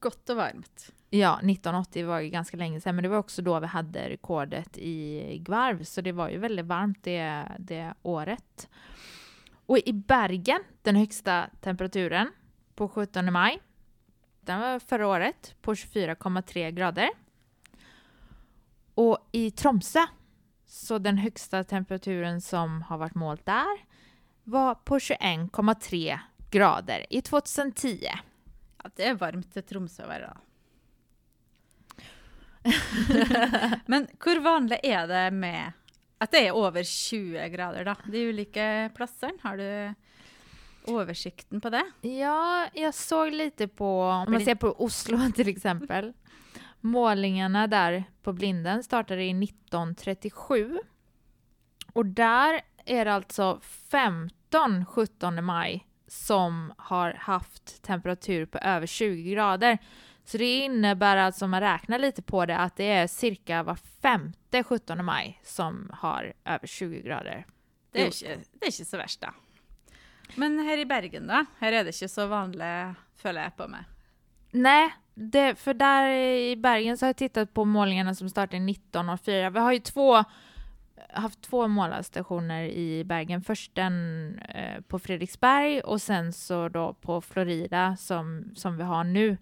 Gott 0.00 0.30
och 0.30 0.36
varmt. 0.36 0.92
Ja, 1.10 1.34
1980 1.34 2.06
var 2.06 2.20
ju 2.20 2.28
ganska 2.28 2.56
länge 2.56 2.80
sedan, 2.80 2.94
men 2.94 3.02
det 3.02 3.08
var 3.08 3.18
också 3.18 3.42
då 3.42 3.60
vi 3.60 3.66
hade 3.66 4.08
rekordet 4.08 4.78
i 4.78 5.38
Gvarv, 5.38 5.84
så 5.84 6.00
det 6.00 6.12
var 6.12 6.28
ju 6.28 6.38
väldigt 6.38 6.66
varmt 6.66 6.98
det, 7.02 7.44
det 7.58 7.94
året. 8.02 8.68
Och 9.66 9.78
i 9.78 9.92
Bergen, 9.92 10.62
den 10.82 10.96
högsta 10.96 11.46
temperaturen 11.60 12.32
på 12.74 12.88
17 12.88 13.32
maj, 13.32 13.60
den 14.40 14.60
var 14.60 14.78
förra 14.78 15.06
året 15.06 15.54
på 15.62 15.74
24,3 15.74 16.70
grader. 16.70 17.10
Och 18.94 19.28
i 19.32 19.50
Tromsö, 19.50 20.06
så 20.66 20.98
den 20.98 21.18
högsta 21.18 21.64
temperaturen 21.64 22.40
som 22.40 22.82
har 22.82 22.98
varit 22.98 23.14
målt 23.14 23.46
där, 23.46 23.84
var 24.44 24.74
på 24.74 24.98
21,3 24.98 26.18
grader 26.50 27.06
i 27.10 27.22
2010. 27.22 28.08
Det 28.96 29.06
er 29.06 29.18
varmt 29.20 29.52
til 29.52 29.62
Tromsø 29.66 30.04
å 30.06 30.10
være, 30.10 30.30
da. 30.30 30.40
Men 33.90 34.06
hvor 34.20 34.40
vanlig 34.44 34.80
er 34.84 35.06
det 35.08 35.26
med 35.32 35.72
at 36.20 36.32
det 36.34 36.42
er 36.46 36.56
over 36.56 36.84
20 36.84 37.48
grader, 37.54 37.84
da? 37.88 37.94
De 38.04 38.24
ulike 38.28 38.90
plassene? 38.96 39.40
Har 39.42 39.56
du 39.56 39.94
oversikten 40.92 41.60
på 41.60 41.70
det? 41.72 41.84
Ja, 42.00 42.68
jag 42.74 42.94
såg 42.94 43.32
lite 43.32 43.68
på, 43.68 44.02
om 44.02 44.32
man 44.32 44.44
ser 44.44 44.54
på 44.54 44.72
Oslo 44.84 45.18
till 45.36 45.48
exempel. 45.48 46.12
Målningarna 46.80 47.66
där 47.66 48.04
på 48.22 48.32
blinden 48.32 48.82
startade 48.82 49.24
i 49.24 49.30
1937. 49.30 50.78
Och 51.92 52.06
där 52.06 52.60
är 52.84 53.04
det 53.04 53.14
alltså 53.14 53.60
15 53.90 54.86
17 54.86 55.44
maj 55.44 55.86
som 56.10 56.72
har 56.76 57.12
haft 57.12 57.82
temperatur 57.82 58.46
på 58.46 58.58
över 58.58 58.86
20 58.86 59.30
grader. 59.30 59.78
Så 60.24 60.38
det 60.38 60.58
innebär 60.58 61.16
alltså, 61.16 61.44
om 61.44 61.50
man 61.50 61.60
räknar 61.60 61.98
lite 61.98 62.22
på 62.22 62.46
det, 62.46 62.56
att 62.56 62.76
det 62.76 62.84
är 62.84 63.06
cirka 63.06 63.62
var 63.62 63.78
femte 64.02 64.62
17 64.64 65.04
maj 65.04 65.40
som 65.44 65.90
har 65.92 66.32
över 66.44 66.66
20 66.66 67.00
grader. 67.00 67.46
Det 67.92 68.02
er, 68.02 68.06
ikke, 68.06 68.36
det 68.52 68.66
er 68.66 68.72
ikke 68.72 68.84
så 68.84 68.98
verst, 68.98 69.20
da. 69.20 69.32
Men 70.38 70.58
her 70.62 70.78
i 70.78 70.86
Bergen, 70.86 71.26
da? 71.26 71.44
Her 71.58 71.72
er 71.72 71.86
det 71.86 71.94
ikke 71.94 72.10
så 72.10 72.26
vanlig, 72.30 72.94
føler 73.18 73.48
jeg 73.48 73.56
på 73.58 73.66
meg. 73.70 73.86
Nej, 74.50 74.90
det, 75.14 75.54
för 75.58 75.74
där 75.74 76.08
i 76.50 76.56
Bergen 76.56 76.98
så 76.98 77.06
har 77.06 77.08
jag 77.08 77.16
tittat 77.16 77.54
på 77.54 77.64
målningarna 77.64 78.14
som 78.14 78.28
startade 78.28 78.70
1904. 78.70 79.50
Vi 79.50 79.58
har 79.58 79.72
ju 79.72 79.78
två, 79.78 80.24
haft 81.08 81.42
två 81.42 81.68
målarstationer 81.68 82.64
i 82.64 83.04
Bergen. 83.04 83.42
Först 83.42 83.74
den 83.74 84.38
eh, 84.38 84.80
på 84.80 84.98
Fredriksberg 84.98 85.80
och 85.80 86.02
sen 86.02 86.32
så 86.32 86.68
då 86.68 86.94
på 86.94 87.20
Florida 87.20 87.96
som, 87.96 88.44
som 88.54 88.76
vi 88.76 88.82
har 88.82 89.04
nu. 89.04 89.36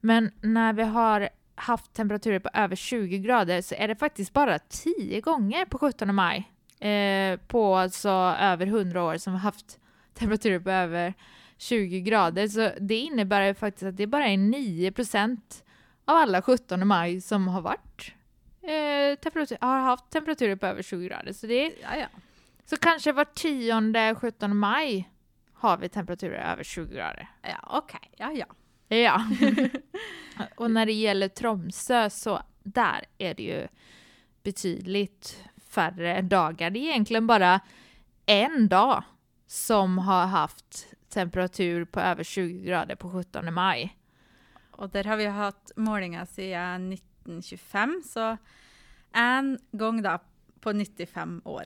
Men 0.00 0.30
när 0.40 0.72
vi 0.72 0.82
har 0.82 1.28
haft 1.54 1.92
temperaturer 1.92 2.38
på 2.38 2.48
över 2.54 2.76
20 2.76 3.18
grader 3.18 3.62
så 3.62 3.74
är 3.74 3.88
det 3.88 3.96
faktiskt 3.96 4.32
bara 4.32 4.58
10 4.58 5.20
gånger 5.20 5.64
på 5.64 5.78
17 5.78 6.14
maj. 6.14 6.52
Eh, 6.80 7.40
på 7.40 7.76
alltså 7.76 8.08
över 8.40 8.66
100 8.66 9.02
år 9.02 9.16
som 9.16 9.32
vi 9.32 9.38
har 9.38 9.44
haft 9.44 9.78
temperaturer 10.14 10.58
på 10.58 10.70
över 10.70 11.14
20 11.58 12.00
grader. 12.00 12.48
Så 12.48 12.70
det 12.80 12.96
innebär 12.96 13.42
ju 13.42 13.54
faktiskt 13.54 13.82
att 13.82 13.96
det 13.96 14.06
bara 14.06 14.26
är 14.26 14.36
9% 14.36 15.38
av 16.04 16.16
alla 16.16 16.42
17 16.42 16.86
maj 16.86 17.20
som 17.20 17.48
har 17.48 17.60
varit 17.60 18.15
eh, 18.68 19.18
temperatur, 19.18 19.56
har 19.60 19.78
haft 19.78 20.10
temperaturer 20.10 20.56
på 20.56 20.66
över 20.66 20.82
20 20.82 21.08
grader. 21.08 21.32
Så, 21.32 21.46
det 21.46 21.66
är, 21.66 21.72
Ja, 21.82 21.96
ja. 21.96 22.06
så 22.64 22.76
kanske 22.76 23.12
var 23.12 23.24
tionde 23.24 24.14
17 24.14 24.56
maj 24.56 25.10
har 25.52 25.76
vi 25.76 25.88
temperaturer 25.88 26.52
över 26.52 26.64
20 26.64 26.94
grader. 26.94 27.28
Ja, 27.42 27.78
OK. 27.78 27.92
Ja, 28.16 28.32
ja. 28.32 28.46
Ja. 28.88 29.22
Och 30.56 30.70
när 30.70 30.86
det 30.86 30.92
gäller 30.92 31.28
Tromsö 31.28 32.10
så 32.10 32.42
där 32.62 33.04
är 33.18 33.34
det 33.34 33.42
ju 33.42 33.68
betydligt 34.42 35.44
färre 35.68 36.22
dagar. 36.22 36.70
Det 36.70 36.78
är 36.78 36.90
egentligen 36.90 37.26
bara 37.26 37.60
en 38.26 38.68
dag 38.68 39.02
som 39.46 39.98
har 39.98 40.26
haft 40.26 40.86
temperatur 41.08 41.84
på 41.84 42.00
över 42.00 42.24
20 42.24 42.64
grader 42.64 42.94
på 42.96 43.10
17 43.10 43.54
maj. 43.54 43.96
Og 44.70 44.90
der 44.92 45.04
har 45.04 45.16
vi 45.16 45.26
hatt 45.26 45.72
målinger 45.76 46.24
siden 46.24 46.98
1925, 47.28 48.02
så 48.04 48.36
en 49.12 49.58
gang 49.72 50.02
da 50.02 50.18
på 50.60 50.72
95 50.72 51.42
år. 51.44 51.62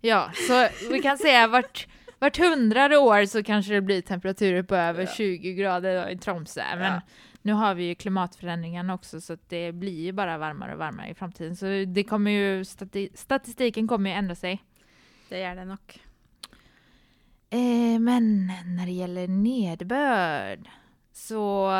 Ja, 0.00 0.30
så 0.48 0.68
vi 0.90 1.02
kan 1.02 1.18
säga 1.18 1.46
vart, 1.46 1.86
vart 2.18 2.36
hundrade 2.38 2.96
år 2.98 3.24
så 3.26 3.42
kanske 3.42 3.72
det 3.74 3.80
blir 3.80 4.02
temperaturer 4.02 4.62
på 4.62 4.76
över 4.76 5.00
Ja. 5.02 5.06
20 5.16 5.54
grader 5.54 6.04
då 6.04 6.10
i 6.10 6.18
Tromsö. 6.18 6.62
Men 6.76 6.92
Ja. 6.92 7.00
nu 7.42 7.52
har 7.52 7.74
vi 7.74 7.84
ju 7.84 7.94
klimatförändringarna 7.94 8.94
också 8.94 9.20
så 9.20 9.32
att 9.32 9.48
det 9.48 9.72
blir 9.72 10.04
ju 10.04 10.12
bara 10.12 10.38
varmare 10.38 10.72
och 10.72 10.78
varmare 10.78 11.08
i 11.08 11.14
framtiden. 11.14 11.56
Så 11.56 11.66
det 11.86 12.04
kommer 12.04 12.30
ju, 12.30 12.64
stati 12.64 13.10
statistiken 13.14 13.88
kommer 13.88 14.10
ju 14.10 14.16
ändra 14.16 14.34
sig. 14.34 14.64
Det 15.28 15.38
gjør 15.40 15.54
det 15.54 15.64
nok. 15.64 16.00
Eh, 17.50 18.00
men 18.00 18.46
när 18.76 18.86
det 18.86 18.92
gäller 18.92 19.28
nederbörd 19.28 20.68
så 21.12 21.70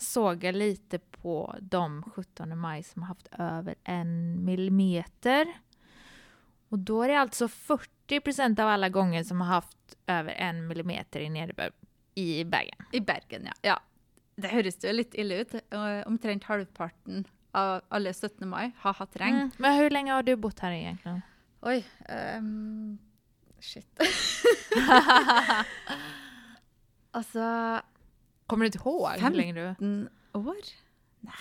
um, 0.00 0.04
såg 0.04 0.44
jag 0.44 0.54
lite 0.54 0.98
på 0.98 1.56
de 1.60 2.02
17 2.02 2.58
maj 2.58 2.82
som 2.82 3.02
har 3.02 3.08
haft 3.08 3.28
över 3.38 3.74
en 3.84 4.44
millimeter. 4.44 5.46
Och 6.68 6.78
då 6.78 7.02
är 7.02 7.08
det 7.08 7.20
alltså 7.20 7.46
40% 7.46 8.60
av 8.60 8.68
alla 8.68 8.88
gånger 8.88 9.24
som 9.24 9.40
har 9.40 9.48
haft 9.48 9.96
över 10.06 10.32
en 10.32 10.66
millimeter 10.66 11.20
i 11.20 11.28
nederbörd 11.28 11.72
i 12.14 12.44
Bergen. 12.44 12.76
I 12.92 13.00
Bergen, 13.00 13.44
ja. 13.46 13.52
ja. 13.62 13.80
Det 14.36 14.48
høres 14.48 14.78
jo 14.80 14.92
litt 14.92 15.14
ille 15.14 15.42
ut. 15.42 15.54
og 15.54 16.06
Omtrent 16.06 16.44
halvparten 16.48 17.26
av 17.52 17.82
alle 17.88 18.12
17. 18.14 18.48
mai 18.48 18.70
har 18.78 18.94
hatt 18.94 19.16
regn. 19.16 19.36
Mm. 19.36 19.50
Men 19.56 19.74
hur 19.76 19.90
länge 19.90 20.12
har 20.12 20.22
du 20.22 20.36
bott 20.36 20.58
här 20.58 20.72
egentligen? 20.72 21.20
Oi. 21.60 21.84
ehm, 22.08 22.98
shit. 23.60 24.00
altså 27.12 27.80
Kommer 28.50 28.64
du 28.64 28.66
inte 28.66 28.78
ihåg 28.78 29.10
hur 29.18 29.30
länge 29.30 29.52
du... 29.52 29.74
15 30.32 30.40
år? 30.46 30.56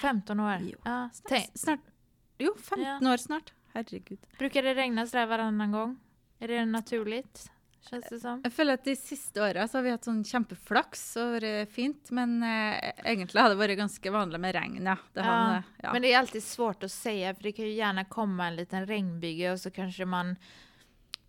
15 0.02 0.40
år? 0.40 0.58
Jo. 0.62 0.78
Ja. 0.86 1.10
Snart. 1.14 1.50
Snart. 1.54 1.80
Jo, 2.38 2.56
15 2.58 3.08
år 3.08 3.18
snart. 3.18 3.54
Herregud. 3.74 4.20
brukar 4.38 4.64
det 4.64 4.76
regna 4.76 5.08
sådär 5.08 5.26
varannan 5.26 5.72
gång? 5.72 6.00
Är 6.40 6.48
det 6.48 6.66
naturligt? 6.66 7.52
Känns 7.90 8.06
det 8.10 8.20
som? 8.20 8.42
Jeg 8.44 8.54
føler 8.54 8.74
at 8.78 8.84
De 8.86 8.96
siste 8.96 9.42
åra 9.42 9.66
har 9.74 9.82
vi 9.82 9.92
hatt 9.94 10.06
sånn 10.06 10.22
kjempeflaks 10.28 11.04
og 11.18 11.38
vært 11.38 11.72
fint, 11.74 12.12
men 12.12 12.44
eh, 12.44 12.92
egentlig 13.06 13.42
har 13.42 13.50
det 13.54 13.60
vært 13.62 13.80
ganske 13.80 14.12
vanlig 14.12 14.40
med 14.44 14.56
regn. 14.56 14.86
ja. 14.86 14.98
Det 15.14 15.24
har, 15.26 15.54
Ja, 15.56 15.64
ja. 15.84 15.94
Men 15.94 16.02
det 16.02 16.14
är 16.14 16.20
alltid 16.20 16.44
svårt 16.44 16.84
att 16.84 16.92
säga 16.92 17.36
för 17.36 17.44
det 17.44 17.52
kan 17.52 17.66
ju 17.66 17.72
gärna 17.72 18.06
komma 18.06 18.48
en 18.48 18.56
liten 18.56 18.86
regnbyge 18.86 19.52
och 19.52 19.60
så 19.60 19.72
kanske 19.72 20.06
man 20.06 20.36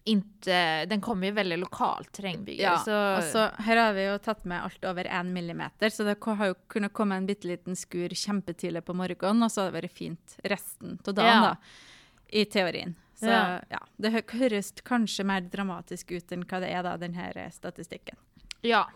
inte, 0.04 0.86
den 0.86 1.00
kommer 1.00 1.26
ju 1.26 1.32
väldigt 1.32 1.58
lokalt 1.58 2.20
regnbyge. 2.20 2.62
Ja, 2.62 2.78
så, 2.78 2.90
altså, 2.92 3.50
her 3.62 3.76
har 3.76 3.92
vi 3.92 4.04
jo 4.06 4.18
tatt 4.18 4.44
med 4.44 4.62
alt 4.64 4.84
over 4.84 5.04
1 5.04 5.26
millimeter, 5.26 5.88
så 5.90 6.04
det 6.04 6.16
har 6.24 6.46
jo 6.46 6.54
kunnet 6.68 6.92
komme 6.92 7.16
en 7.16 7.26
bitte 7.26 7.46
liten 7.48 7.76
skur 7.76 8.08
kjempetidlig 8.08 8.84
på 8.84 8.94
morgenen, 8.96 9.42
og 9.42 9.50
så 9.52 9.60
har 9.66 9.70
det 9.72 9.82
vært 9.82 9.92
fint 9.98 10.36
resten 10.44 10.98
av 11.06 11.14
dagen, 11.14 11.26
Ja. 11.26 11.40
da. 11.40 11.56
I 12.32 12.44
teorien. 12.44 12.94
Så 13.14 13.26
Ja. 13.26 13.60
ja, 13.68 13.78
det 13.98 14.10
hø- 14.12 14.38
høres 14.38 14.72
kanskje 14.82 15.24
mer 15.24 15.40
dramatisk 15.40 16.10
ut 16.12 16.32
enn 16.32 16.44
hva 16.44 16.60
det 16.60 16.70
er, 16.72 16.82
da, 16.82 16.96
den 16.96 17.14
her 17.14 17.36
eh, 17.36 17.50
statistikken. 17.50 18.16
Ja. 18.62 18.86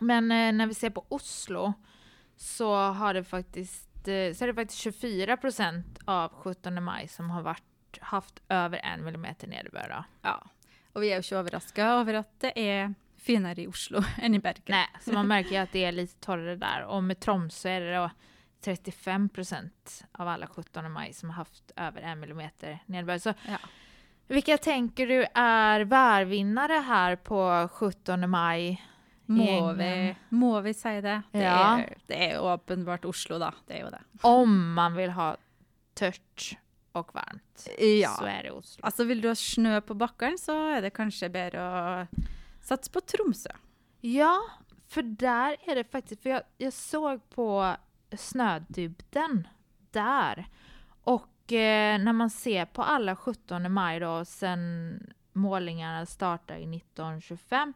Men 0.00 0.30
eh, 0.32 0.52
när 0.52 0.66
vi 0.66 0.74
ser 0.74 0.90
på 0.90 1.04
Oslo 1.08 1.72
så 2.36 2.74
har 2.92 3.14
det 3.14 3.24
faktiskt, 3.24 4.08
eh, 4.08 4.34
så 4.34 4.44
är 4.44 4.46
det 4.46 4.54
faktiskt 4.54 4.78
24 4.80 5.36
procent 5.36 5.98
av 6.06 6.28
17 6.32 6.82
maj 6.84 7.08
som 7.08 7.30
har 7.30 7.42
varit, 7.42 7.62
haft 8.00 8.40
över 8.48 8.80
en 8.84 9.04
millimeter 9.04 9.48
nederbörd. 9.48 9.90
då. 9.90 10.04
Ja. 10.22 10.46
Og 10.92 11.00
vi 11.02 11.08
er 11.10 11.16
jo 11.20 11.22
ikke 11.22 11.38
overraska 11.38 12.00
over 12.00 12.14
at 12.14 12.30
det 12.40 12.52
er 12.58 12.94
finere 13.18 13.62
i 13.62 13.66
Oslo 13.68 14.02
enn 14.22 14.34
i 14.34 14.38
Bergen. 14.38 14.62
Nej, 14.74 14.86
så 15.00 15.12
man 15.12 15.26
märker 15.28 15.50
ju 15.50 15.56
att 15.56 15.72
det 15.72 15.84
är 15.84 15.92
lite 15.92 16.14
torrare 16.20 16.56
där. 16.56 16.84
Och 16.84 17.04
med 17.04 17.20
Tromsø 17.20 17.68
är 17.70 17.80
det 17.80 17.96
då 17.96 18.10
35 18.64 19.28
procent 19.28 20.04
av 20.12 20.28
alla 20.28 20.46
17 20.46 20.92
maj 20.92 21.12
som 21.12 21.30
har 21.30 21.36
haft 21.36 21.70
över 21.76 22.00
en 22.02 22.20
millimeter 22.20 22.78
nederbörd. 22.86 23.20
Så 23.20 23.34
Ja. 23.48 23.58
vilka 24.26 24.58
tänker 24.58 25.06
du 25.06 25.26
är 25.34 25.80
värvinnare 25.80 26.72
här 26.72 27.16
på 27.16 27.68
17 27.72 28.30
maj? 28.30 28.82
Må 29.26 29.72
vi, 29.72 30.16
må 30.28 30.60
vi 30.60 30.74
si 30.74 31.00
det? 31.00 31.22
Det, 31.32 31.38
Ja. 31.38 31.80
det 32.06 32.32
jo 32.34 32.40
åpenbart 32.40 33.04
Oslo, 33.04 33.38
da. 33.38 33.54
Det 33.66 33.74
er 33.78 33.80
jo 33.84 33.90
det. 33.90 34.00
Om 34.22 34.72
man 34.74 34.94
vill 34.94 35.10
ha 35.10 35.36
tört 35.94 36.56
och 36.92 37.14
varmt 37.14 37.68
Ja. 37.78 38.14
så 38.18 38.24
är 38.24 38.42
det 38.42 38.50
Oslo. 38.50 38.84
Altså, 38.84 39.04
vil 39.04 39.20
du 39.20 39.28
ha 39.28 39.34
snø 39.34 39.80
på 39.80 39.94
bakken, 39.94 40.38
så 40.38 40.56
er 40.76 40.82
det 40.82 40.90
kanskje 40.96 41.28
bedre 41.30 41.60
å 41.60 42.06
satse 42.62 42.90
på 42.90 43.00
Tromsø. 43.00 43.50
Ja, 44.00 44.40
för 44.88 45.02
där 45.02 45.56
är 45.66 45.74
det 45.74 45.84
faktiskt, 45.84 46.22
för 46.22 46.30
jag, 46.30 46.42
jag 46.58 46.72
såg 46.72 47.30
på 47.30 47.76
snödybden 48.16 49.48
där. 49.90 50.48
Och 51.04 51.52
eh, 51.52 51.98
när 51.98 52.12
man 52.12 52.30
ser 52.30 52.64
på 52.66 52.82
alla 52.82 53.16
17 53.16 53.72
maj 53.72 54.00
då, 54.00 54.24
sen 54.24 55.12
målningarna 55.32 56.06
startade 56.06 56.60
i 56.60 56.76
1925, 56.76 57.74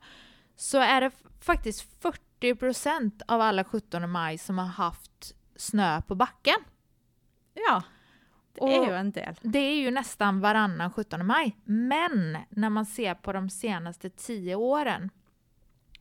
så 0.56 0.78
är 0.78 1.00
det 1.00 1.10
faktiskt 1.40 2.02
40 2.02 2.54
procent 2.54 3.22
av 3.28 3.40
alla 3.40 3.64
17 3.64 4.10
maj 4.10 4.38
som 4.38 4.58
har 4.58 4.66
haft 4.66 5.34
snö 5.56 6.02
på 6.02 6.14
backen. 6.14 6.56
Ja. 7.54 7.82
Det 8.54 8.76
er 8.76 8.86
jo 8.88 8.94
en 8.94 9.10
del. 9.12 9.34
Det 9.42 9.58
är 9.58 9.74
ju 9.80 9.90
nästan 9.90 10.40
varannan 10.40 10.90
17 10.92 11.26
maj. 11.26 11.56
Men 11.64 12.38
när 12.50 12.70
man 12.70 12.86
ser 12.86 13.14
på 13.14 13.32
de 13.32 13.50
senaste 13.50 14.10
tio 14.10 14.54
åren 14.54 15.10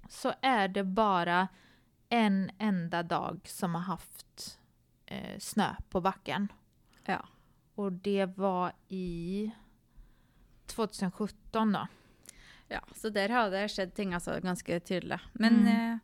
så 0.09 0.33
är 0.41 0.67
det 0.67 0.83
bara 0.83 1.47
en 2.09 2.51
enda 2.57 3.03
dag 3.03 3.39
som 3.45 3.75
har 3.75 3.81
haft 3.81 4.59
eh, 5.05 5.39
snö 5.39 5.75
på 5.89 6.01
backen. 6.01 6.47
Ja. 7.05 7.25
Och 7.75 7.91
det 7.93 8.25
var 8.37 8.71
i 8.87 9.51
2017 10.65 11.71
då. 11.71 11.87
Ja, 12.67 12.81
så 12.95 13.09
der 13.09 13.29
har 13.29 13.49
det 13.49 13.69
skjedd 13.69 13.93
ting 13.95 14.13
altså 14.13 14.39
ganske 14.43 14.79
tydelig. 14.79 15.19
Men 15.33 15.53
Mm. 15.59 15.67
eh, 15.93 15.97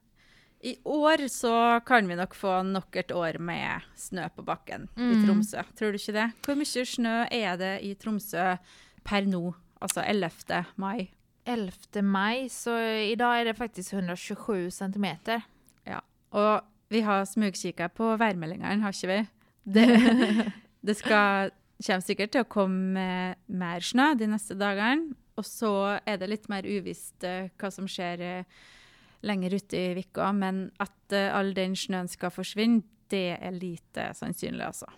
i 0.62 0.74
år 0.86 1.28
så 1.32 1.80
kan 1.88 2.08
vi 2.08 2.16
nok 2.20 2.34
få 2.36 2.62
nok 2.68 2.96
et 3.00 3.12
år 3.16 3.38
med 3.40 3.82
snø 3.96 4.26
på 4.36 4.44
bakken 4.44 4.90
i 4.98 5.14
Mm. 5.16 5.26
Tromsø. 5.26 5.62
Tror 5.76 5.92
du 5.92 5.98
ikke 5.98 6.14
det? 6.18 6.26
Hvor 6.46 6.56
mye 6.60 6.86
snø 6.86 7.14
er 7.32 7.56
det 7.58 7.74
i 7.84 7.94
Tromsø 7.96 8.58
per 9.04 9.22
nå? 9.26 9.54
Altså 9.82 10.04
11. 10.04 10.66
mai. 10.76 11.10
11 11.46 12.02
maj, 12.04 12.50
så 12.50 12.76
idag 13.12 13.42
är 13.42 13.46
det 13.46 13.54
faktiskt 13.58 13.94
127 13.94 14.72
centimeter. 14.72 15.42
Ja. 15.88 16.00
Og 16.32 16.62
vi 16.90 17.02
har 17.02 17.26
smugkikka 17.26 17.88
på 17.88 18.18
værmeldingene, 18.18 18.82
har 18.82 18.92
ikke 18.92 19.08
vi? 19.08 19.28
Det, 19.74 20.52
det 20.82 20.96
skal, 20.98 21.52
kommer 21.86 22.02
sikkert 22.02 22.32
til 22.32 22.42
å 22.42 22.50
komme 22.50 23.36
mer 23.48 23.80
snø 23.86 24.14
de 24.18 24.28
neste 24.28 24.56
dagene. 24.58 25.14
Og 25.38 25.46
så 25.46 26.00
er 26.06 26.18
det 26.18 26.30
litt 26.30 26.50
mer 26.50 26.64
uvisst 26.68 27.24
eh, 27.24 27.50
hva 27.60 27.70
som 27.72 27.88
skjer 27.88 28.20
eh, 28.20 28.44
lenger 29.22 29.54
ute 29.54 29.78
i 29.78 29.94
vika. 29.94 30.32
Men 30.34 30.70
at 30.80 31.16
eh, 31.16 31.30
all 31.36 31.54
den 31.58 31.76
snøen 31.76 32.10
skal 32.12 32.34
forsvinne, 32.34 32.84
det 33.10 33.40
er 33.42 33.56
lite 33.56 34.12
sannsynlig, 34.14 34.62
altså. 34.68 34.90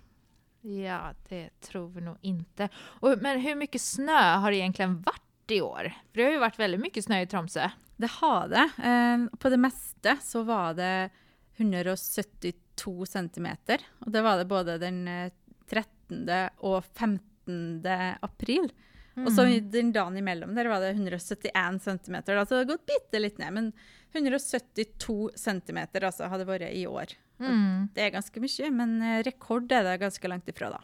Ja, 0.62 1.14
det 1.30 1.50
tror 1.64 1.88
vi 1.88 2.02
nog 2.02 2.18
inte. 2.22 2.70
Och, 2.76 3.18
men 3.22 3.40
hur 3.40 3.56
mycket 3.56 3.82
snö 3.82 4.36
har 4.36 4.52
det 4.52 4.58
egentligen 4.58 5.02
varit 5.02 5.52
i 5.52 5.62
år? 5.62 5.94
För 6.12 6.20
det 6.20 6.24
har 6.24 6.32
ju 6.32 6.40
varit 6.40 6.60
väldigt 6.60 6.82
mycket 6.82 7.06
snö 7.06 7.22
i 7.22 7.28
Tromsø. 7.28 7.70
Det 7.98 8.12
har 8.12 8.48
det. 8.48 8.70
Eh, 8.84 9.38
på 9.38 9.50
det 9.50 9.58
meste 9.58 10.18
så 10.22 10.44
var 10.44 10.74
det 10.74 11.10
172 11.56 13.06
centimeter. 13.06 13.82
Og 14.00 14.12
det 14.12 14.22
var 14.22 14.38
det 14.38 14.46
både 14.46 14.78
den 14.78 15.08
eh, 15.08 15.32
13. 15.70 16.50
og 16.58 16.84
15. 16.86 17.86
april. 18.22 18.72
Og 19.20 19.32
så 19.36 19.44
den 19.74 19.92
dagen 19.92 20.18
imellom 20.18 20.56
der 20.56 20.70
var 20.72 20.84
det 20.84 20.94
171 20.96 21.84
centimeter. 21.84 22.36
Da, 22.36 22.46
så 22.46 22.56
det 22.56 22.62
har 22.64 22.72
gått 22.76 22.88
bitte 22.94 23.20
litt 23.20 23.42
ned. 23.42 23.54
Men 23.54 23.72
172 24.14 25.32
centimeter 25.36 26.08
altså, 26.08 26.30
har 26.32 26.40
det 26.40 26.48
vært 26.48 26.72
i 26.72 26.86
år. 26.88 27.16
Mm. 27.42 27.92
Det 27.96 28.06
er 28.06 28.16
ganske 28.16 28.44
mye, 28.44 28.72
men 28.72 28.98
eh, 29.02 29.20
rekord 29.26 29.72
er 29.72 29.86
det 29.88 30.00
ganske 30.04 30.32
langt 30.32 30.50
ifra, 30.52 30.72
da. 30.78 30.82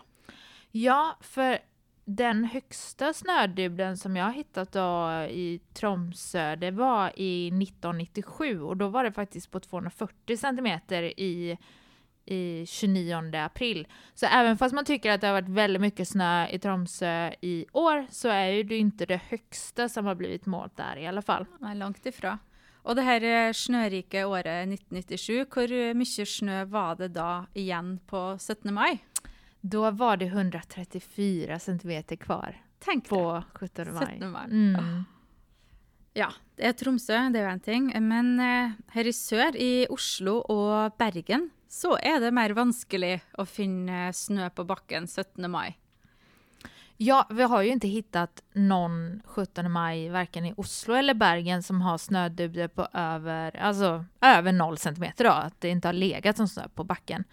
Ja, 0.75 1.17
för 1.21 1.59
den 2.05 2.43
högsta 2.43 3.13
snödybden 3.13 3.97
som 3.97 4.15
jag 4.15 4.25
har 4.25 4.31
hittat 4.31 4.71
då 4.71 5.11
i 5.29 5.59
Tromsö, 5.73 6.55
det 6.55 6.71
var 6.71 7.11
i 7.15 7.47
1997 7.47 8.61
och 8.61 8.77
då 8.77 8.87
var 8.87 9.03
det 9.03 9.11
faktiskt 9.11 9.51
på 9.51 9.59
240 9.59 10.37
centimeter 10.37 11.03
i, 11.19 11.57
i 12.27 12.65
29 12.67 13.35
april. 13.35 13.87
Så 14.13 14.25
även 14.25 14.57
fast 14.57 14.75
man 14.75 14.85
tycker 14.85 15.11
att 15.11 15.21
det 15.21 15.27
har 15.27 15.33
varit 15.33 15.49
väldigt 15.49 15.81
mycket 15.81 16.07
snö 16.07 16.47
i 16.47 16.59
Tromsö 16.59 17.31
i 17.41 17.65
år 17.71 18.05
så 18.09 18.29
är 18.29 18.47
ju 18.47 18.63
det 18.63 18.77
inte 18.77 19.05
det 19.05 19.21
högsta 19.29 19.89
som 19.89 20.05
har 20.05 20.15
blivit 20.15 20.45
målt 20.45 20.77
där 20.77 20.97
i 20.97 21.07
alla 21.07 21.21
fall. 21.21 21.45
Nei, 21.59 21.75
langt 21.75 22.05
ifra. 22.05 22.39
Og 22.87 22.95
det 22.95 23.03
her 23.03 23.23
eh, 23.23 23.53
snørike 23.53 24.23
året 24.23 24.69
1997, 24.71 25.45
hvor 25.51 25.71
eh, 25.75 25.95
mye 25.97 26.25
snø 26.25 26.61
var 26.71 26.95
det 26.95 27.09
da 27.17 27.45
igjen 27.53 27.97
på 28.07 28.37
17. 28.39 28.73
mai? 28.73 29.01
Då 29.61 29.91
var 29.91 30.17
det 30.17 30.25
134 30.25 31.59
centimeter 31.59 32.15
kvar 32.15 32.61
det. 32.85 33.01
på 33.09 33.43
17 33.59 33.93
maj. 33.93 34.05
17. 34.05 34.31
mai. 34.31 34.45
Mm. 34.45 35.03
Ja, 36.17 36.31
det 36.55 36.65
er 36.65 36.73
Tromsø, 36.73 37.17
det 37.29 37.41
er 37.41 37.49
jo 37.49 37.53
en 37.53 37.65
ting. 37.65 37.89
Men 38.01 38.39
eh, 38.39 38.77
her 38.95 39.09
i 39.09 39.13
sør, 39.13 39.57
i 39.59 39.85
Oslo 39.91 40.39
og 40.49 40.95
Bergen, 40.97 41.49
så 41.77 41.97
är 41.97 42.19
det 42.19 42.31
mer 42.31 42.49
vanskelig 42.49 43.21
att 43.31 43.49
finna 43.49 44.13
snö 44.13 44.49
på 44.49 44.63
backen 44.63 45.07
17. 45.07 45.51
maj. 45.51 45.79
Ja, 46.97 47.27
vi 47.29 47.43
har 47.43 47.61
ju 47.61 47.69
inte 47.69 47.87
hittat 47.87 48.43
någon 48.53 49.21
17 49.25 49.71
maj, 49.71 50.09
varken 50.09 50.45
i 50.45 50.53
Oslo 50.57 50.93
eller 50.93 51.13
Bergen, 51.13 51.63
som 51.63 51.81
har 51.81 51.97
snödybder 51.97 52.67
på 52.67 52.87
över, 52.93 53.57
alltså, 53.57 54.05
över 54.21 54.51
0 54.51 54.77
centimeter 54.77 55.23
då, 55.23 55.31
att 55.31 55.61
det 55.61 55.69
inte 55.69 55.87
har 55.87 55.93
legat 55.93 56.37
som 56.37 56.47
snö 56.47 56.67
på 56.67 56.83
backen. 56.83 57.23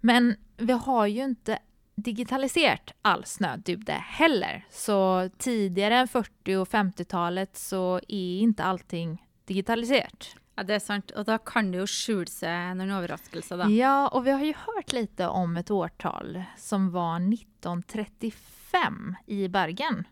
Men 0.00 0.36
vi 0.56 0.72
har 0.72 1.06
ju 1.06 1.24
inte 1.24 1.58
digitaliserat 1.94 2.92
all 3.02 3.24
snödubbe 3.24 3.92
heller, 3.92 4.66
så 4.70 5.30
tidigare 5.38 5.96
än 5.96 6.08
40 6.08 6.56
och 6.56 6.68
50-talet 6.68 7.56
så 7.56 8.00
är 8.08 8.38
inte 8.40 8.64
allting 8.64 9.26
digitaliserat. 9.44 10.36
Ja, 10.54 10.62
det 10.68 10.74
er 10.76 10.82
sant. 10.84 11.12
Og 11.16 11.24
da 11.28 11.38
kan 11.38 11.70
det 11.72 11.78
jo 11.80 11.86
skjule 11.88 12.30
seg 12.30 12.76
noen 12.76 12.92
overraskelser, 12.98 13.56
da. 13.62 13.68
Ja, 13.72 14.08
och 14.08 14.26
vi 14.26 14.30
har 14.30 14.44
ju 14.44 14.54
hört 14.66 14.92
lite 14.92 15.28
om 15.28 15.56
ett 15.56 15.70
årtal 15.70 16.42
som 16.56 16.90
var 16.90 17.16
1935 17.16 19.16
i 19.26 19.48
Bergen. 19.48 20.04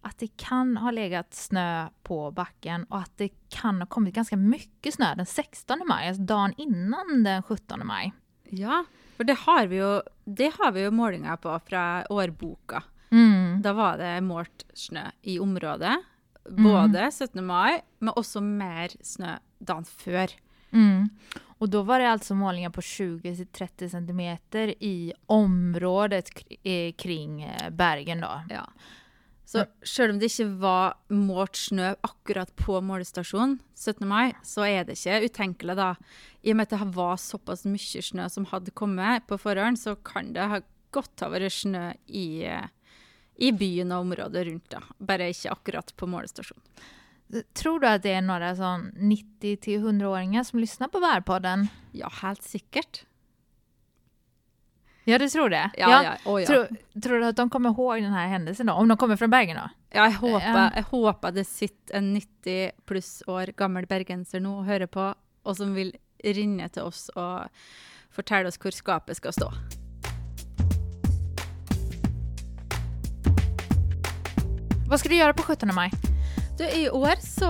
Att 0.00 0.18
det 0.18 0.36
kan 0.36 0.76
ha 0.76 0.90
legat 0.90 1.34
snö 1.34 1.88
på 2.02 2.30
backen 2.30 2.84
och 2.84 2.98
att 2.98 3.16
det 3.16 3.28
kan 3.48 3.80
ha 3.80 3.86
kommit 3.86 4.14
ganska 4.14 4.36
mycket 4.36 4.94
snö 4.94 5.14
den 5.14 5.26
16 5.26 5.82
maj, 5.88 6.08
alltså 6.08 6.22
dagen 6.22 6.54
innan 6.56 7.24
den 7.24 7.42
17 7.42 7.86
maj. 7.86 8.12
Ja, 8.44 8.84
for 9.16 9.24
det 9.24 9.38
har 9.38 9.66
vi 9.66 9.76
jo, 9.76 10.02
det 10.24 10.52
har 10.58 10.72
vi 10.72 10.84
jo 10.84 10.90
målinger 10.90 11.36
på 11.36 11.60
fra 11.66 12.06
årboka. 12.10 12.82
Mm. 13.10 13.62
Da 13.62 13.72
var 13.72 13.98
det 13.98 14.20
målt 14.20 14.66
snø 14.74 15.10
i 15.22 15.38
området. 15.38 15.96
Både 16.50 17.10
17. 17.12 17.44
mai, 17.46 17.80
men 17.98 18.14
også 18.14 18.42
mer 18.42 18.94
snø 19.02 19.38
dagen 19.58 19.84
før. 19.84 20.32
Mm. 20.72 21.08
Och 21.58 21.68
då 21.68 21.82
var 21.82 21.98
det 21.98 22.10
alltså 22.10 22.34
målningar 22.34 22.70
på 22.70 22.80
20-30 22.80 23.88
centimeter 23.88 24.74
i 24.84 25.12
området 25.26 26.28
kr- 26.30 26.92
kring 26.92 27.42
eh, 27.42 27.70
Bergen 27.70 28.20
då. 28.20 28.40
Ja. 28.50 28.68
Så 29.44 29.64
selv 29.82 30.10
om 30.10 30.18
det 30.18 30.26
ikke 30.26 30.48
var 30.58 30.96
målt 31.08 31.56
snø 31.56 31.92
akkurat 32.02 32.50
på 32.58 32.80
målestasjonen 32.82 33.60
17. 33.78 34.08
mai, 34.08 34.32
så 34.42 34.66
er 34.66 34.84
det 34.84 34.96
ikke 34.98 35.28
utenkelig 35.28 35.76
da. 35.78 35.92
I 36.42 36.50
og 36.50 36.58
med 36.58 36.66
at 36.66 36.74
det 36.74 36.96
var 36.96 37.20
såpass 37.22 37.62
mye 37.64 38.02
snø 38.02 38.26
som 38.28 38.48
hadde 38.50 38.74
kommet 38.74 39.28
på 39.30 39.38
forhånd, 39.38 39.78
så 39.78 39.94
kan 40.02 40.32
det 40.34 40.48
ha 40.50 40.60
godt 40.90 41.22
ha 41.22 41.48
snø 41.48 41.92
i, 42.06 42.44
eh, 42.44 42.66
i 43.38 43.52
byen 43.52 43.92
og 43.92 44.00
området 44.06 44.46
rundt 44.46 44.70
da. 44.72 44.80
Bare 44.98 45.28
ikke 45.32 45.50
akkurat 45.52 45.92
på 45.96 46.06
målestasjonen. 46.06 46.62
Tror 47.54 47.80
du 47.80 47.86
att 47.88 48.02
det 48.02 48.12
är 48.12 48.20
några 48.20 48.56
sån 48.56 48.92
90-100-åringar 48.96 50.44
som 50.44 50.58
lyssnar 50.58 50.88
på 50.88 51.00
Värpodden? 51.00 51.68
Ja, 51.92 52.08
helt 52.22 52.42
sikkert. 52.42 53.04
Ja, 55.04 55.18
du 55.18 55.28
tror 55.28 55.48
det? 55.50 55.70
Ja, 55.76 56.02
ja. 56.04 56.12
Å, 56.24 56.40
ja. 56.40 56.46
Tror, 56.46 56.68
tror 57.02 57.18
du 57.20 57.26
att 57.26 57.36
de 57.36 57.50
kommer 57.50 57.70
ihåg 57.70 58.02
den 58.02 58.12
här 58.12 58.26
händelsen 58.28 58.66
då? 58.66 58.72
Om 58.72 58.88
de 58.88 58.96
kommer 58.96 59.16
från 59.16 59.30
Bergen 59.30 59.56
då? 59.56 59.68
ja 59.90 60.04
jeg, 60.04 60.12
håper, 60.12 60.46
Ja. 60.46 60.70
jeg 60.74 60.82
håper 60.82 61.32
det 61.32 61.44
sitter 61.44 61.94
en 61.96 62.12
90 62.14 62.70
pluss 62.86 63.22
år 63.26 63.46
gammel 63.56 63.86
bergenser 63.86 64.40
nå 64.40 64.58
og 64.58 64.64
hører 64.66 64.86
på, 64.86 65.14
og 65.44 65.56
som 65.56 65.74
vil 65.74 65.92
rinne 66.24 66.68
til 66.68 66.82
oss 66.82 67.08
og 67.16 67.48
fortelle 68.10 68.48
oss 68.48 68.58
hvor 68.58 68.70
skapet 68.74 69.16
skal 69.16 69.32
stå. 69.32 69.52
Vad 74.88 75.00
ska 75.00 75.08
du 75.08 75.16
göra 75.16 75.32
på 75.34 75.42
17 75.42 75.74
maj? 75.74 75.90
Du, 76.58 76.64
I 76.64 76.90
år 76.90 77.16
så 77.20 77.48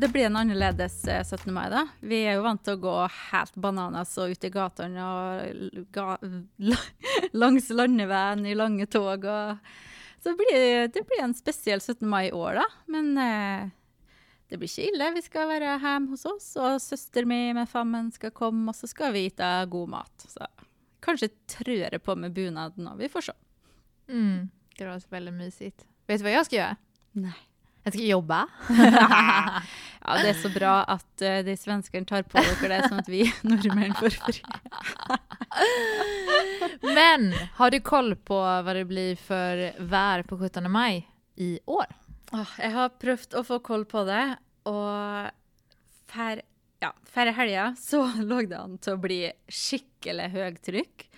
det 0.00 0.08
blir 0.08 0.26
en 0.26 0.36
annerledes 0.36 1.04
eh, 1.08 1.24
17. 1.24 1.54
mai. 1.54 1.70
da. 1.70 1.88
Vi 2.00 2.22
er 2.24 2.36
jo 2.38 2.42
vant 2.46 2.62
til 2.64 2.76
å 2.76 2.80
gå 2.80 2.94
helt 3.30 3.54
bananas 3.60 4.14
og 4.18 4.30
ut 4.32 4.44
i 4.44 4.50
gatene 4.54 5.02
og 5.04 5.42
l- 5.50 5.82
ga, 5.92 6.16
la- 6.56 6.86
langs 7.36 7.68
landeveien 7.78 8.46
i 8.48 8.54
lange 8.56 8.86
tog. 8.86 9.24
Og, 9.28 9.58
så 10.22 10.32
det 10.32 10.36
blir, 10.40 10.86
det 10.94 11.02
blir 11.10 11.20
en 11.26 11.34
spesiell 11.36 11.82
17. 11.84 12.06
mai 12.08 12.28
i 12.30 12.32
år, 12.32 12.62
da. 12.62 12.64
Men 12.88 13.10
eh, 13.20 13.66
det 14.48 14.56
blir 14.62 14.70
ikke 14.72 14.88
ille. 14.94 15.10
Vi 15.18 15.24
skal 15.26 15.50
være 15.50 15.74
hjemme 15.82 16.14
hos 16.14 16.24
oss, 16.30 16.48
og 16.56 16.78
søster 16.80 17.28
mi 17.28 17.42
med 17.56 17.68
fammen 17.68 18.08
skal 18.14 18.32
komme, 18.32 18.70
og 18.72 18.78
så 18.78 18.88
skal 18.88 19.12
vi 19.16 19.26
spise 19.28 19.50
god 19.74 19.92
mat. 19.98 20.26
Så 20.32 20.48
kanskje 21.04 21.28
trør 21.58 21.90
jeg 21.92 22.02
på 22.02 22.16
med 22.16 22.32
bunaden 22.34 22.88
òg. 22.88 23.02
Vi 23.04 23.12
får 23.12 23.28
se. 23.28 23.36
Mm, 24.08 24.48
det 24.78 24.86
låter 24.88 25.08
väldigt 25.12 25.34
mysigt. 25.34 25.84
Vet 26.06 26.18
du 26.18 26.22
vad 26.22 26.32
jag 26.32 26.46
ska 26.46 26.56
göra? 26.56 26.76
Nei. 27.12 27.32
Jag 27.82 27.92
ska 27.92 28.02
jobba. 28.02 28.48
Ja, 30.06 30.14
det 30.22 30.28
er 30.30 30.36
så 30.38 30.48
bra 30.54 30.72
at 30.86 31.22
eh, 31.26 31.40
de 31.42 31.56
svenskene 31.58 32.06
tar 32.06 32.22
på 32.30 32.38
dere 32.38 32.76
det, 32.76 32.76
sånn 32.86 33.00
at 33.02 33.08
vi 33.10 33.24
nordmenn 33.42 33.94
får 33.98 34.14
fri. 34.22 34.42
Men 36.86 37.32
har 37.56 37.74
du 37.74 37.80
koll 37.82 38.12
på 38.14 38.38
vad 38.38 38.76
det 38.76 38.84
blir 38.86 39.16
för 39.16 39.72
vär 39.82 40.22
på 40.22 40.38
17 40.38 40.70
maj 40.70 41.00
i 41.34 41.58
år? 41.66 41.90
Åh, 42.32 42.52
jeg 42.58 42.70
har 42.76 42.94
prøvd 43.02 43.34
å 43.34 43.42
få 43.48 43.58
koll 43.66 43.82
på 43.90 44.04
det, 44.06 44.36
og 44.70 45.26
før, 46.14 46.44
ja, 46.86 46.92
før 47.10 47.32
helga 47.40 47.66
så 47.80 48.04
lå 48.30 48.44
det 48.46 48.62
an 48.62 48.78
til 48.78 48.94
å 48.94 49.02
bli 49.02 49.20
skikkelig 49.50 50.30
høytrykk. 50.38 51.08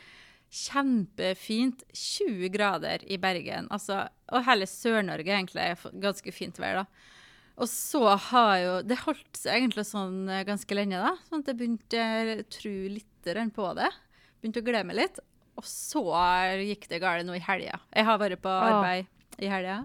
Kjempefint. 0.49 1.85
20 1.93 2.49
grader 2.55 3.05
i 3.07 3.19
Bergen. 3.21 3.69
Altså, 3.75 4.07
og 4.33 4.45
hele 4.49 4.69
Sør-Norge 4.69 5.35
egentlig 5.35 5.65
er 5.65 6.01
ganske 6.03 6.35
fint 6.35 6.59
vær, 6.61 6.83
da. 6.83 7.15
Og 7.59 7.67
så 7.67 8.05
har 8.31 8.53
jo 8.63 8.75
Det 8.87 9.01
holdt 9.03 9.39
seg 9.41 9.57
egentlig 9.57 9.83
sånn 9.89 10.29
eh, 10.31 10.45
ganske 10.47 10.79
lenge, 10.79 11.01
da. 11.03 11.17
Sånn 11.29 11.43
at 11.43 11.51
jeg 11.51 11.59
begynte 11.59 12.05
å 12.39 12.39
tro 12.55 12.75
litt 12.95 13.07
på 13.55 13.67
det. 13.77 13.91
Begynte 14.41 14.63
å 14.63 14.65
glede 14.65 14.89
meg 14.89 15.01
litt. 15.03 15.19
Og 15.59 15.67
så 15.67 16.03
gikk 16.63 16.87
det 16.89 17.01
galt 17.03 17.27
nå 17.27 17.35
i 17.37 17.43
helga. 17.43 17.81
Jeg 17.93 18.07
har 18.07 18.21
vært 18.23 18.41
på 18.45 18.49
arbeid 18.49 19.43
i 19.43 19.51
helga. 19.51 19.83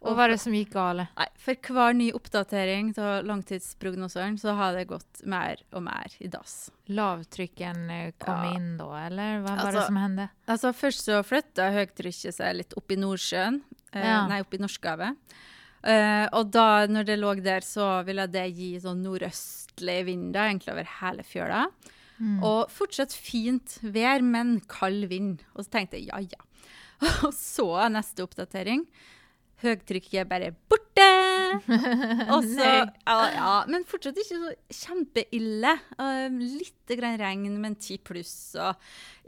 Och 0.00 0.06
vad 0.08 0.16
var 0.16 0.28
det 0.28 0.38
som 0.38 0.54
gick 0.54 0.70
galet? 0.72 1.08
For 1.38 1.54
hver 1.74 1.92
ny 1.92 2.12
oppdatering 2.12 2.94
av 2.98 3.24
langtidsprognoseren 3.26 4.38
så 4.38 4.52
har 4.54 4.72
det 4.76 4.84
gått 4.84 5.22
mer 5.26 5.58
og 5.72 5.82
mer 5.82 6.12
i 6.18 6.28
dass. 6.30 6.70
Lavtrycken 6.86 7.90
eh, 7.90 8.12
kom 8.18 8.44
Ja. 8.44 8.54
in 8.56 8.76
då, 8.78 8.92
eller 8.94 9.40
vad 9.40 9.50
var 9.50 9.56
det 9.56 9.62
Alltså, 9.62 9.86
som 9.86 9.96
hände? 9.96 10.28
Altså 10.46 10.72
Først 10.72 11.04
så 11.04 11.22
flytta 11.22 11.70
høytrykket 11.74 12.34
seg 12.34 12.56
litt 12.56 12.72
opp 12.78 12.90
i 12.92 12.96
Nordsjøen, 12.96 13.60
eh, 13.92 14.06
Ja. 14.06 14.26
nei, 14.28 14.40
opp 14.40 14.54
i 14.54 14.58
Norskehavet. 14.58 15.16
Eh, 15.82 16.28
og 16.32 16.50
da, 16.50 16.86
når 16.86 17.04
det 17.04 17.18
lå 17.18 17.34
der, 17.42 17.60
så 17.60 18.04
ville 18.04 18.26
det 18.26 18.46
gi 18.54 18.78
sånn 18.80 19.02
nordøstlig 19.02 20.04
vind 20.04 20.32
da, 20.34 20.46
egentlig 20.48 20.72
over 20.72 20.88
hele 21.00 21.22
fjøla. 21.22 21.66
Mm. 22.20 22.42
Og 22.42 22.70
fortsatt 22.70 23.12
fint 23.14 23.78
vær, 23.82 24.20
men 24.22 24.60
kald 24.60 25.08
vind. 25.08 25.42
Og 25.54 25.64
så 25.64 25.70
tenkte 25.70 25.98
jeg 25.98 26.06
ja, 26.08 26.18
ja. 26.18 26.42
Og 27.26 27.32
så 27.32 27.88
neste 27.90 28.22
oppdatering. 28.26 28.86
Høytrykket 29.62 30.28
bare 30.30 30.52
borte! 30.70 31.06
Og 32.34 32.44
så, 32.44 32.66
ja, 32.68 33.16
ja, 33.32 33.52
men 33.70 33.86
fortsatt 33.88 34.18
ikke 34.20 34.38
så 34.38 34.52
kjempeille. 34.84 35.74
Uh, 35.98 36.26
litt 36.58 36.94
grann 36.98 37.18
regn, 37.20 37.56
men 37.62 37.76
10 37.78 38.02
pluss, 38.06 38.34
og 38.58 38.76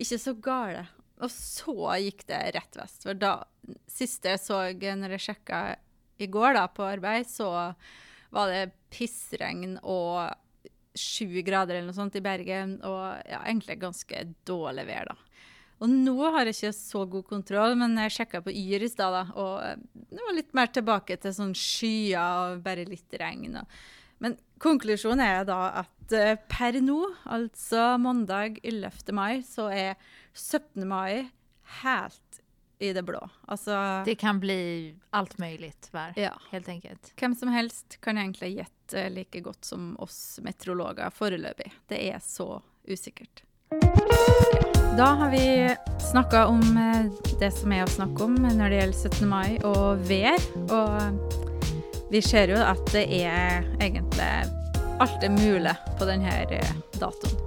ikke 0.01 0.19
så 0.21 0.35
gale. 0.43 0.85
Og 1.21 1.33
så 1.33 1.97
gikk 2.01 2.27
det 2.31 2.40
rett 2.57 2.79
vest. 2.79 3.05
For 3.05 3.19
da, 3.19 3.35
siste 3.90 4.35
jeg 4.35 4.43
så 4.43 4.62
når 4.73 5.16
jeg 5.16 5.27
sjekka 5.29 5.62
i 6.21 6.29
går 6.31 6.57
da, 6.57 6.66
på 6.73 6.85
arbeid, 6.87 7.29
så 7.29 7.51
var 8.31 8.53
det 8.53 8.77
pissregn 8.93 9.79
og 9.83 10.31
sju 10.97 11.40
grader 11.47 11.79
eller 11.79 11.90
noe 11.90 11.97
sånt 11.97 12.16
i 12.19 12.25
Bergen, 12.25 12.79
og 12.87 13.21
ja, 13.29 13.43
egentlig 13.45 13.79
ganske 13.81 14.25
dårlig 14.49 14.87
vær, 14.88 15.12
da. 15.12 15.16
Og 15.81 15.88
nå 15.88 16.14
har 16.35 16.45
jeg 16.45 16.57
ikke 16.59 16.73
så 16.77 17.05
god 17.09 17.25
kontroll, 17.31 17.75
men 17.81 17.97
jeg 18.03 18.12
sjekka 18.19 18.43
på 18.45 18.53
Yr 18.53 18.85
i 18.85 18.88
stad, 18.93 19.33
og 19.33 19.55
eh, 19.64 19.79
det 20.11 20.21
var 20.27 20.37
litt 20.37 20.53
mer 20.57 20.69
tilbake 20.75 21.16
til 21.23 21.33
sånn 21.37 21.55
skyer 21.57 22.21
og 22.51 22.61
bare 22.66 22.85
litt 22.88 23.16
regn. 23.21 23.57
Og. 23.62 23.79
Men 24.21 24.37
konklusjonen 24.61 25.23
er 25.25 25.47
da 25.49 25.61
at 25.81 26.12
eh, 26.16 26.35
per 26.53 26.77
nå, 26.85 26.99
altså 27.25 27.95
mandag 28.03 28.61
11. 28.62 29.09
mai, 29.16 29.40
så 29.47 29.71
er 29.73 29.95
17. 30.37 30.85
mai 30.88 31.31
helt 31.81 32.43
i 32.81 32.93
det 32.97 33.03
blå. 33.05 33.21
Altså 33.49 33.77
Det 34.05 34.14
kan 34.21 34.38
bli 34.40 34.95
allt 35.16 35.38
möjligt 35.38 35.88
vär, 35.93 36.12
Ja. 36.16 36.33
helt 36.51 36.69
enkelt. 36.69 37.12
Hvem 37.16 37.35
som 37.37 37.49
helst 37.49 37.99
kan 38.01 38.19
egentlig 38.19 38.57
gjette 38.57 39.09
like 39.11 39.40
godt 39.40 39.64
som 39.64 39.97
oss 40.01 40.38
meteorologer 40.43 41.11
foreløpig. 41.12 41.73
Det 41.88 42.01
er 42.12 42.19
så 42.25 42.62
usikkert. 42.88 43.45
Da 44.96 45.05
har 45.05 45.31
vi 45.31 45.76
snakka 46.11 46.46
om 46.46 46.76
eh, 46.76 47.37
det 47.40 47.50
som 47.50 47.72
er 47.72 47.85
å 47.85 47.90
snakke 47.90 48.24
om 48.26 48.35
når 48.35 48.72
det 48.72 48.81
gjelder 48.81 49.11
17. 49.11 49.29
mai 49.31 49.59
og 49.64 50.03
vær. 50.09 50.48
Og 50.74 52.09
vi 52.11 52.22
ser 52.24 52.50
jo 52.50 52.59
at 52.59 52.83
det 52.90 53.07
er 53.22 53.68
egentlig 53.79 54.33
alt 55.00 55.22
er 55.24 55.33
mulig 55.33 55.76
på 55.98 56.09
denne 56.11 56.35
eh, 56.50 56.74
datoen. 56.98 57.38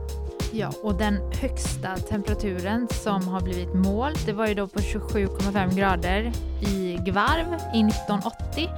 Ja, 0.53 0.69
och 0.83 0.95
den 0.95 1.19
högsta 1.41 1.95
temperaturen 1.97 2.87
som 2.91 3.27
har 3.27 3.41
blivit 3.41 3.73
mål, 3.73 4.13
det 4.25 4.33
var 4.33 4.47
ju 4.47 4.53
då 4.53 4.67
på 4.67 4.79
27,5 4.79 5.75
grader 5.75 6.31
i 6.61 6.97
Gvarv 7.05 7.53
i 7.73 7.81
1980. 7.81 8.69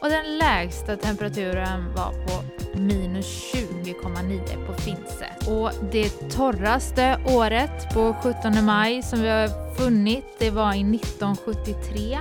Och 0.00 0.08
den 0.08 0.38
lägsta 0.38 0.96
temperaturen 0.96 1.94
var 1.94 2.12
på 2.12 2.44
minus 2.78 3.26
20, 3.52 3.65
20,9 3.86 4.66
på 4.66 4.72
Finse. 4.72 5.26
Och 5.50 5.70
det 5.92 6.08
torraste 6.30 7.18
året 7.26 7.94
på 7.94 8.16
17 8.22 8.64
maj 8.64 9.02
som 9.02 9.22
vi 9.22 9.28
har 9.28 9.74
funnit, 9.74 10.24
det 10.38 10.50
var 10.50 10.74
i 10.74 10.80
1973. 10.80 12.18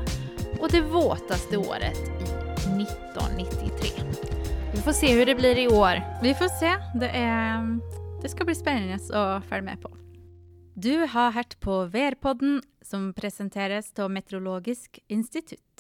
Och 0.59 0.69
det 0.71 0.81
våtaste 0.81 1.57
året 1.57 1.99
i 1.99 2.83
1993. 2.83 3.89
Vi 4.73 4.81
får 4.81 4.91
se 4.91 5.13
hur 5.13 5.25
det 5.25 5.35
blir 5.35 5.57
i 5.57 5.67
år. 5.67 6.21
Vi 6.21 6.33
får 6.33 6.47
se. 6.47 6.99
Det, 6.99 7.09
är, 7.09 7.79
det 8.21 8.29
ska 8.29 8.45
bli 8.45 8.55
spännande 8.55 8.93
att 8.95 9.45
följa 9.45 9.63
med 9.63 9.81
på. 9.81 9.97
Du 10.73 10.97
har 10.97 11.31
hört 11.31 11.59
på 11.59 11.85
Værpodden, 11.85 12.61
som 12.81 13.13
presenteras 13.13 13.99
av 13.99 14.11
Meteorologisk 14.11 14.99
institutt. 15.07 15.74